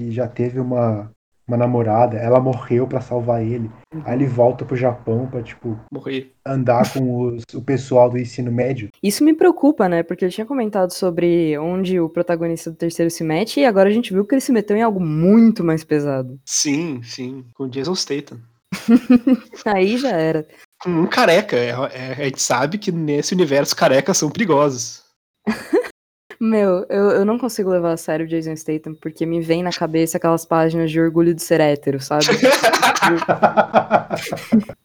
[0.09, 1.11] já teve uma,
[1.47, 3.69] uma namorada, ela morreu pra salvar ele.
[4.03, 6.31] Aí ele volta pro Japão pra, tipo, Morri.
[6.45, 8.89] andar com os- o pessoal do ensino médio.
[9.01, 10.03] Isso me preocupa, né?
[10.03, 13.91] Porque eu tinha comentado sobre onde o protagonista do terceiro se mete e agora a
[13.93, 16.39] gente viu que ele se meteu em algo muito mais pesado.
[16.45, 18.39] Sim, sim, com Jason Statham.
[19.65, 20.45] Aí já era.
[20.82, 21.55] Com um careca.
[21.55, 25.03] É, é- a gente sabe que nesse universo carecas são perigosos.
[26.39, 29.71] Meu, eu, eu não consigo levar a sério o Jason Statham porque me vem na
[29.71, 32.26] cabeça aquelas páginas de orgulho de ser hétero, sabe?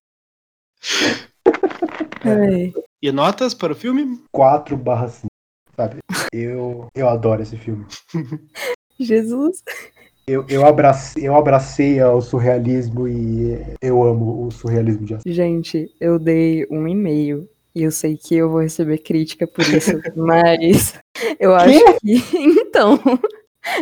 [2.24, 2.72] Ai.
[3.02, 4.22] E notas para o filme?
[4.30, 5.26] 4 barra 5,
[5.76, 5.98] sabe?
[6.32, 7.84] Eu, eu adoro esse filme.
[9.00, 9.62] Jesus.
[10.30, 15.32] Eu, eu, abracei, eu abracei o surrealismo e eu amo o surrealismo de ação.
[15.32, 19.90] Gente, eu dei um e-mail e eu sei que eu vou receber crítica por isso,
[20.14, 20.94] mas
[21.40, 22.22] eu acho que.
[22.70, 22.98] Então.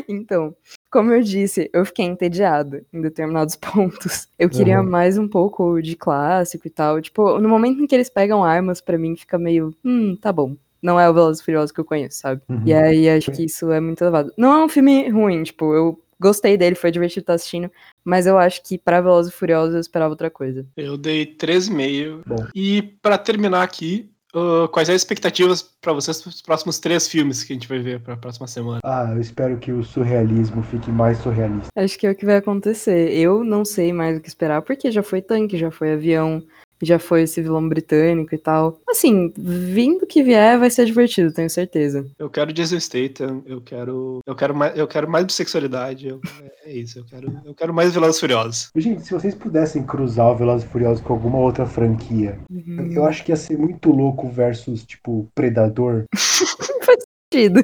[0.09, 0.57] Então,
[0.91, 4.27] como eu disse, eu fiquei entediado em determinados pontos.
[4.39, 4.89] Eu queria Uhum.
[4.89, 7.01] mais um pouco de clássico e tal.
[7.01, 9.73] Tipo, no momento em que eles pegam armas, pra mim fica meio.
[9.85, 10.57] Hum, tá bom.
[10.83, 12.41] Não é o Velozes e Furiosos que eu conheço, sabe?
[12.49, 12.63] Uhum.
[12.65, 14.33] E aí acho que isso é muito elevado.
[14.37, 17.71] Não é um filme ruim, tipo, eu gostei dele, foi divertido estar assistindo,
[18.05, 20.67] mas eu acho que pra Velozes e Furiosos eu esperava outra coisa.
[20.77, 22.23] Eu dei 3,5.
[22.27, 22.47] Bom.
[22.55, 27.09] E para terminar aqui, ah, quais são as expectativas para vocês para os próximos três
[27.09, 28.81] filmes que a gente vai ver para a próxima semana?
[28.85, 31.69] Ah, eu espero que o surrealismo fique mais surrealista.
[31.75, 33.13] Acho que é o que vai acontecer.
[33.13, 36.43] Eu não sei mais o que esperar, porque já foi tanque, já foi avião,
[36.83, 38.79] já foi esse vilão britânico e tal.
[38.89, 42.07] Assim, vindo que vier, vai ser divertido, tenho certeza.
[42.19, 46.09] Eu quero Jason Statham, eu quero, eu quero mais, eu quero mais bissexualidade.
[46.09, 46.21] eu-
[46.65, 48.71] é isso, eu quero, eu quero mais Velozes e Furiosos.
[48.77, 53.05] Gente, se vocês pudessem cruzar o Velozes e Furiosos com alguma outra franquia, eu, eu
[53.05, 56.05] acho que ia ser muito louco versus, tipo, Predador.
[57.33, 57.63] Divertido.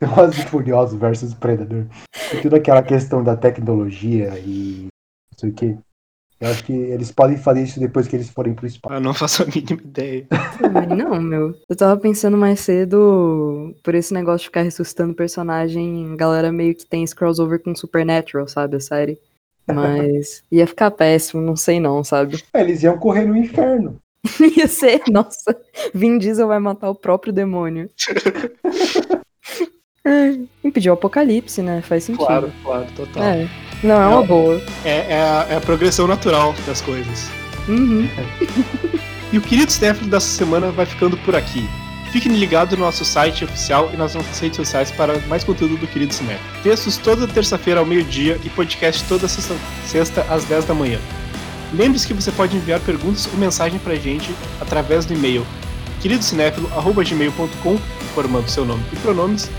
[0.00, 1.86] Velozes e Furiosos versus Predador.
[2.32, 4.86] E toda aquela questão da tecnologia e
[5.32, 5.76] não sei o que.
[6.44, 8.94] Eu acho que eles podem fazer isso depois que eles forem pro espaço.
[8.94, 10.26] Eu não faço a mínima ideia.
[10.94, 11.54] Não, meu.
[11.66, 16.84] Eu tava pensando mais cedo por esse negócio de ficar ressuscitando personagem, galera meio que
[16.84, 19.18] tem esse crossover com Supernatural, sabe, a série.
[19.66, 22.44] Mas ia ficar péssimo, não sei não, sabe?
[22.52, 23.98] É, eles iam correr no inferno.
[24.56, 25.56] Ia ser, nossa,
[25.92, 27.90] Vin Diesel vai matar o próprio demônio.
[30.62, 31.80] Impedir o apocalipse, né?
[31.82, 32.26] Faz sentido.
[32.26, 33.22] Claro, claro, total.
[33.22, 33.48] É.
[33.84, 34.26] Não, é uma Não.
[34.26, 34.60] boa.
[34.84, 37.30] É, é a, é a progressão natural das coisas.
[37.68, 38.08] Uhum.
[39.32, 41.68] E o querido Cinéfilo dessa semana vai ficando por aqui.
[42.12, 45.88] Fiquem ligados no nosso site oficial e nas nossas redes sociais para mais conteúdo do
[45.88, 46.48] Querido Cinéfilo.
[46.62, 51.00] Textos toda terça-feira ao meio-dia e podcast toda sexta, sexta às 10 da manhã.
[51.72, 55.44] Lembre-se que você pode enviar perguntas ou mensagem pra gente através do e-mail
[56.00, 59.50] queridocinéfilo.gmail.com informando seu nome e pronomes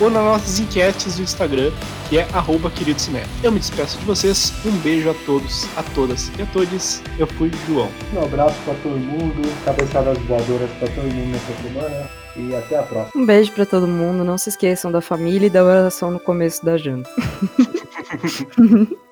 [0.00, 1.70] ou nas nossas enquetes do Instagram,
[2.08, 2.94] que é arroba querido.
[3.42, 7.02] Eu me despeço de vocês, um beijo a todos, a todas e a todos.
[7.18, 7.88] Eu fui João.
[8.14, 12.82] Um abraço pra todo mundo, cabeçadas voadoras pra todo mundo nessa semana e até a
[12.82, 13.20] próxima.
[13.20, 14.24] Um beijo pra todo mundo.
[14.24, 17.10] Não se esqueçam da família e da oração no começo da janta.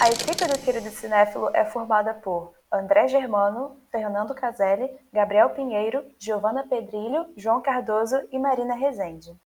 [0.00, 6.64] A equipe do Querido Cinéfilo é formada por André Germano, Fernando Caselli, Gabriel Pinheiro, Giovana
[6.68, 9.36] Pedrilho, João Cardoso e Marina Rezende.